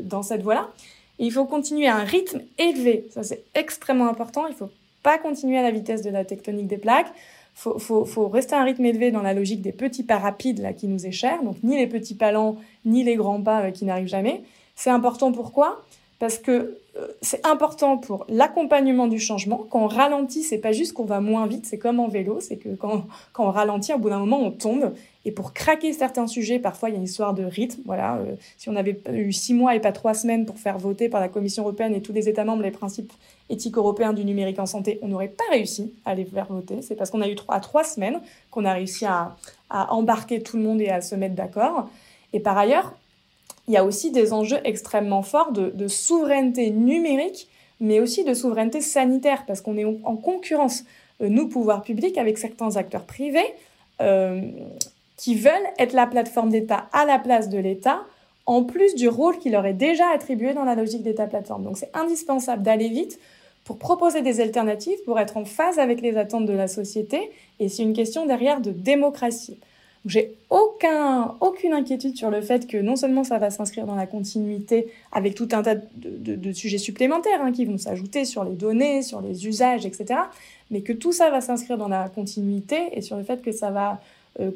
dans 0.00 0.22
cette 0.22 0.42
voie-là. 0.42 0.70
Il 1.18 1.30
faut 1.30 1.44
continuer 1.44 1.86
à 1.86 1.96
un 1.96 2.04
rythme 2.04 2.40
élevé. 2.58 3.06
Ça, 3.10 3.22
c'est 3.22 3.44
extrêmement 3.54 4.08
important. 4.08 4.46
Il 4.46 4.52
ne 4.52 4.56
faut 4.56 4.70
pas 5.02 5.18
continuer 5.18 5.58
à 5.58 5.62
la 5.62 5.70
vitesse 5.70 6.02
de 6.02 6.10
la 6.10 6.24
tectonique 6.24 6.66
des 6.66 6.78
plaques 6.78 7.12
faut, 7.54 7.78
faut, 7.78 8.04
faut 8.04 8.28
rester 8.28 8.54
à 8.54 8.60
un 8.60 8.64
rythme 8.64 8.84
élevé 8.84 9.10
dans 9.10 9.22
la 9.22 9.32
logique 9.32 9.62
des 9.62 9.72
petits 9.72 10.02
pas 10.02 10.18
rapides 10.18 10.58
là, 10.58 10.72
qui 10.72 10.88
nous 10.88 11.06
est 11.06 11.12
cher, 11.12 11.42
donc 11.42 11.56
ni 11.62 11.76
les 11.76 11.86
petits 11.86 12.14
pas 12.14 12.32
lents, 12.32 12.56
ni 12.84 13.04
les 13.04 13.14
grands 13.16 13.40
pas 13.40 13.62
euh, 13.62 13.70
qui 13.70 13.84
n'arrivent 13.84 14.08
jamais. 14.08 14.42
C'est 14.74 14.90
important 14.90 15.30
pourquoi? 15.32 15.82
Parce 16.18 16.38
que 16.38 16.78
euh, 16.96 17.06
c'est 17.22 17.44
important 17.46 17.96
pour 17.96 18.24
l'accompagnement 18.28 19.06
du 19.06 19.18
changement. 19.18 19.66
Quand 19.70 19.84
on 19.84 19.86
ralentit, 19.86 20.42
c'est 20.42 20.58
pas 20.58 20.72
juste 20.72 20.92
qu'on 20.92 21.04
va 21.04 21.20
moins 21.20 21.46
vite, 21.46 21.66
c'est 21.66 21.78
comme 21.78 22.00
en 22.00 22.08
vélo, 22.08 22.40
c'est 22.40 22.56
que 22.56 22.70
quand, 22.70 23.06
quand 23.32 23.46
on 23.46 23.50
ralentit, 23.50 23.92
au 23.92 23.98
bout 23.98 24.10
d'un 24.10 24.18
moment, 24.18 24.40
on 24.40 24.50
tombe. 24.50 24.92
Et 25.24 25.30
pour 25.30 25.52
craquer 25.52 25.92
certains 25.92 26.26
sujets, 26.26 26.58
parfois 26.58 26.90
il 26.90 26.92
y 26.92 26.94
a 26.96 26.98
une 26.98 27.04
histoire 27.04 27.34
de 27.34 27.44
rythme. 27.44 27.82
Voilà, 27.84 28.16
euh, 28.16 28.34
si 28.58 28.68
on 28.68 28.76
avait 28.76 29.00
eu 29.12 29.32
six 29.32 29.54
mois 29.54 29.74
et 29.74 29.80
pas 29.80 29.92
trois 29.92 30.14
semaines 30.14 30.44
pour 30.44 30.58
faire 30.58 30.78
voter 30.78 31.08
par 31.08 31.20
la 31.20 31.28
Commission 31.28 31.62
européenne 31.62 31.94
et 31.94 32.02
tous 32.02 32.12
les 32.12 32.28
États 32.28 32.44
membres 32.44 32.62
les 32.62 32.70
principes 32.70 33.12
éthiques 33.50 33.76
européens 33.76 34.12
du 34.12 34.24
numérique 34.24 34.58
en 34.58 34.66
santé, 34.66 34.98
on 35.02 35.08
n'aurait 35.08 35.28
pas 35.28 35.44
réussi 35.50 35.92
à 36.04 36.14
les 36.14 36.24
faire 36.24 36.46
voter. 36.46 36.82
C'est 36.82 36.94
parce 36.94 37.10
qu'on 37.10 37.20
a 37.20 37.28
eu 37.28 37.34
trois, 37.34 37.60
trois 37.60 37.84
semaines 37.84 38.20
qu'on 38.50 38.64
a 38.64 38.72
réussi 38.72 39.04
à, 39.04 39.36
à 39.70 39.92
embarquer 39.92 40.42
tout 40.42 40.56
le 40.56 40.62
monde 40.62 40.80
et 40.80 40.88
à 40.88 41.00
se 41.00 41.14
mettre 41.14 41.34
d'accord. 41.34 41.88
Et 42.32 42.40
par 42.40 42.56
ailleurs, 42.56 42.94
il 43.68 43.74
y 43.74 43.76
a 43.76 43.84
aussi 43.84 44.10
des 44.10 44.32
enjeux 44.32 44.60
extrêmement 44.64 45.22
forts 45.22 45.52
de, 45.52 45.88
souveraineté 45.88 46.70
numérique, 46.70 47.48
mais 47.80 48.00
aussi 48.00 48.24
de 48.24 48.34
souveraineté 48.34 48.80
sanitaire, 48.80 49.44
parce 49.46 49.60
qu'on 49.60 49.76
est 49.76 49.84
en 49.84 50.16
concurrence, 50.16 50.84
euh, 51.22 51.28
nous, 51.28 51.48
pouvoirs 51.48 51.82
publics, 51.82 52.18
avec 52.18 52.38
certains 52.38 52.76
acteurs 52.76 53.04
privés. 53.04 53.54
Euh, 54.00 54.42
qui 55.16 55.36
veulent 55.36 55.52
être 55.78 55.92
la 55.92 56.08
plateforme 56.08 56.50
d'État 56.50 56.88
à 56.92 57.04
la 57.04 57.20
place 57.20 57.48
de 57.48 57.58
l'État, 57.58 58.00
en 58.46 58.64
plus 58.64 58.94
du 58.94 59.08
rôle 59.08 59.38
qui 59.38 59.48
leur 59.48 59.64
est 59.64 59.74
déjà 59.74 60.08
attribué 60.12 60.52
dans 60.52 60.64
la 60.64 60.74
logique 60.74 61.02
d'État-plateforme. 61.02 61.62
Donc 61.62 61.78
c'est 61.78 61.90
indispensable 61.94 62.62
d'aller 62.62 62.88
vite 62.88 63.18
pour 63.64 63.78
proposer 63.78 64.22
des 64.22 64.40
alternatives, 64.40 64.98
pour 65.04 65.18
être 65.18 65.36
en 65.36 65.44
phase 65.44 65.78
avec 65.78 66.00
les 66.00 66.16
attentes 66.16 66.46
de 66.46 66.52
la 66.52 66.68
société, 66.68 67.30
et 67.60 67.68
c'est 67.68 67.82
une 67.82 67.94
question 67.94 68.26
derrière 68.26 68.60
de 68.60 68.70
démocratie. 68.70 69.58
J'ai 70.06 70.34
aucun, 70.50 71.34
aucune 71.40 71.72
inquiétude 71.72 72.14
sur 72.14 72.30
le 72.30 72.42
fait 72.42 72.66
que 72.66 72.76
non 72.76 72.94
seulement 72.94 73.24
ça 73.24 73.38
va 73.38 73.48
s'inscrire 73.48 73.86
dans 73.86 73.94
la 73.94 74.06
continuité 74.06 74.88
avec 75.12 75.34
tout 75.34 75.48
un 75.52 75.62
tas 75.62 75.76
de, 75.76 76.52
sujets 76.52 76.76
supplémentaires 76.76 77.40
hein, 77.40 77.52
qui 77.52 77.64
vont 77.64 77.78
s'ajouter 77.78 78.26
sur 78.26 78.44
les 78.44 78.54
données, 78.54 79.00
sur 79.00 79.22
les 79.22 79.46
usages, 79.46 79.86
etc., 79.86 80.20
mais 80.70 80.82
que 80.82 80.92
tout 80.92 81.12
ça 81.12 81.30
va 81.30 81.40
s'inscrire 81.40 81.78
dans 81.78 81.88
la 81.88 82.10
continuité 82.10 82.76
et 82.92 83.00
sur 83.00 83.16
le 83.16 83.22
fait 83.22 83.40
que 83.40 83.52
ça 83.52 83.70
va 83.70 84.00
euh, 84.40 84.50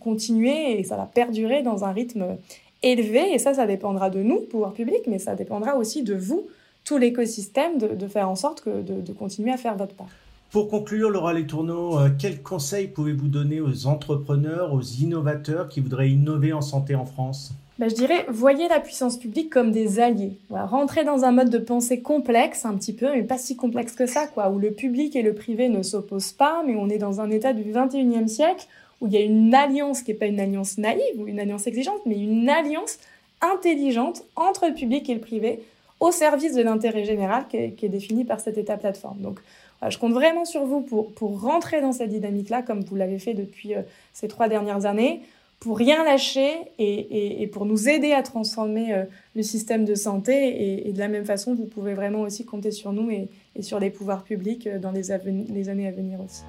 continuer 0.00 0.78
et 0.78 0.84
ça 0.84 0.96
va 0.96 1.06
perdurer 1.06 1.62
dans 1.62 1.84
un 1.84 1.90
rythme 1.90 2.36
élevé. 2.84 3.32
Et 3.32 3.40
ça, 3.40 3.54
ça 3.54 3.66
dépendra 3.66 4.10
de 4.10 4.22
nous, 4.22 4.40
pouvoir 4.42 4.74
public, 4.74 5.00
mais 5.08 5.18
ça 5.18 5.34
dépendra 5.34 5.76
aussi 5.76 6.04
de 6.04 6.14
vous, 6.14 6.46
tout 6.84 6.98
l'écosystème, 6.98 7.78
de, 7.78 8.06
faire 8.06 8.28
en 8.28 8.36
sorte 8.36 8.60
que, 8.60 8.82
de, 8.82 9.12
continuer 9.12 9.52
à 9.52 9.56
faire 9.56 9.76
votre 9.76 9.94
part. 9.94 10.08
Pour 10.50 10.68
conclure, 10.68 11.10
Laura 11.10 11.32
Letourneau, 11.32 11.98
euh, 11.98 12.10
quels 12.16 12.42
conseils 12.42 12.86
pouvez-vous 12.86 13.26
donner 13.26 13.60
aux 13.60 13.86
entrepreneurs, 13.86 14.72
aux 14.72 14.82
innovateurs 14.82 15.68
qui 15.68 15.80
voudraient 15.80 16.10
innover 16.10 16.52
en 16.52 16.60
santé 16.60 16.94
en 16.94 17.06
France? 17.06 17.52
Ben, 17.80 17.90
je 17.90 17.96
dirais, 17.96 18.24
voyez 18.28 18.68
la 18.68 18.78
puissance 18.78 19.16
publique 19.16 19.50
comme 19.50 19.72
des 19.72 19.98
alliés. 19.98 20.38
Voilà, 20.48 20.66
rentrez 20.66 21.02
dans 21.02 21.24
un 21.24 21.32
mode 21.32 21.50
de 21.50 21.58
pensée 21.58 22.00
complexe, 22.00 22.64
un 22.64 22.74
petit 22.74 22.92
peu, 22.92 23.12
mais 23.12 23.24
pas 23.24 23.38
si 23.38 23.56
complexe 23.56 23.94
que 23.94 24.06
ça, 24.06 24.28
quoi, 24.28 24.48
où 24.50 24.60
le 24.60 24.70
public 24.70 25.16
et 25.16 25.22
le 25.22 25.34
privé 25.34 25.68
ne 25.68 25.82
s'opposent 25.82 26.32
pas, 26.32 26.62
mais 26.64 26.76
on 26.76 26.88
est 26.88 26.98
dans 26.98 27.20
un 27.20 27.30
état 27.30 27.52
du 27.52 27.64
21e 27.64 28.28
siècle 28.28 28.68
où 29.00 29.08
il 29.08 29.12
y 29.12 29.16
a 29.16 29.20
une 29.20 29.52
alliance 29.54 30.02
qui 30.02 30.12
n'est 30.12 30.16
pas 30.16 30.26
une 30.26 30.38
alliance 30.38 30.78
naïve 30.78 31.18
ou 31.18 31.26
une 31.26 31.40
alliance 31.40 31.66
exigeante, 31.66 32.00
mais 32.06 32.16
une 32.16 32.48
alliance 32.48 32.98
intelligente 33.40 34.22
entre 34.36 34.68
le 34.68 34.74
public 34.74 35.10
et 35.10 35.14
le 35.14 35.20
privé 35.20 35.60
au 36.00 36.10
service 36.10 36.54
de 36.54 36.62
l'intérêt 36.62 37.04
général 37.04 37.46
qui 37.48 37.56
est, 37.56 37.88
défini 37.88 38.24
par 38.24 38.40
cette 38.40 38.58
état 38.58 38.76
plateforme. 38.76 39.18
Donc, 39.20 39.40
je 39.88 39.98
compte 39.98 40.12
vraiment 40.12 40.44
sur 40.44 40.64
vous 40.64 40.80
pour, 40.80 41.12
pour 41.12 41.40
rentrer 41.40 41.80
dans 41.80 41.92
cette 41.92 42.10
dynamique-là, 42.10 42.62
comme 42.62 42.82
vous 42.84 42.96
l'avez 42.96 43.18
fait 43.18 43.34
depuis 43.34 43.74
euh, 43.74 43.82
ces 44.12 44.28
trois 44.28 44.48
dernières 44.48 44.86
années, 44.86 45.20
pour 45.60 45.78
rien 45.78 46.04
lâcher 46.04 46.52
et, 46.78 47.42
et, 47.42 47.46
pour 47.46 47.64
nous 47.64 47.88
aider 47.88 48.12
à 48.12 48.22
transformer 48.22 48.92
euh, 48.92 49.04
le 49.34 49.42
système 49.42 49.84
de 49.84 49.94
santé. 49.94 50.86
Et, 50.88 50.92
de 50.92 50.98
la 50.98 51.08
même 51.08 51.24
façon, 51.24 51.54
vous 51.54 51.64
pouvez 51.64 51.94
vraiment 51.94 52.20
aussi 52.20 52.44
compter 52.44 52.70
sur 52.70 52.92
nous 52.92 53.10
et, 53.10 53.28
sur 53.62 53.78
les 53.78 53.90
pouvoirs 53.90 54.24
publics 54.24 54.66
euh, 54.66 54.78
dans 54.78 54.92
les 54.92 55.10
années 55.10 55.88
à 55.88 55.90
venir 55.90 56.20
aussi. 56.20 56.42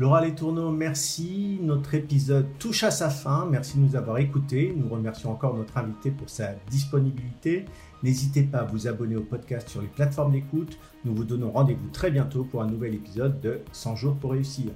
Laura 0.00 0.24
Letourneau, 0.24 0.70
merci. 0.70 1.58
Notre 1.60 1.94
épisode 1.94 2.46
touche 2.60 2.84
à 2.84 2.92
sa 2.92 3.10
fin. 3.10 3.48
Merci 3.50 3.78
de 3.78 3.82
nous 3.82 3.96
avoir 3.96 4.18
écoutés. 4.18 4.72
Nous 4.76 4.88
remercions 4.88 5.32
encore 5.32 5.56
notre 5.56 5.76
invité 5.76 6.12
pour 6.12 6.30
sa 6.30 6.52
disponibilité. 6.70 7.64
N'hésitez 8.04 8.44
pas 8.44 8.58
à 8.58 8.64
vous 8.64 8.86
abonner 8.86 9.16
au 9.16 9.22
podcast 9.22 9.68
sur 9.68 9.82
les 9.82 9.88
plateformes 9.88 10.30
d'écoute. 10.30 10.78
Nous 11.04 11.16
vous 11.16 11.24
donnons 11.24 11.50
rendez-vous 11.50 11.88
très 11.88 12.12
bientôt 12.12 12.44
pour 12.44 12.62
un 12.62 12.68
nouvel 12.68 12.94
épisode 12.94 13.40
de 13.40 13.58
100 13.72 13.96
jours 13.96 14.14
pour 14.14 14.30
réussir. 14.30 14.70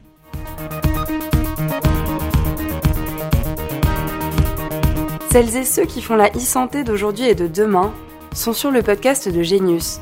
Celles 5.30 5.56
et 5.56 5.64
ceux 5.64 5.86
qui 5.86 6.02
font 6.02 6.16
la 6.16 6.30
e-santé 6.30 6.82
d'aujourd'hui 6.82 7.26
et 7.26 7.36
de 7.36 7.46
demain 7.46 7.94
sont 8.34 8.52
sur 8.52 8.72
le 8.72 8.82
podcast 8.82 9.28
de 9.28 9.42
Genius 9.44 10.00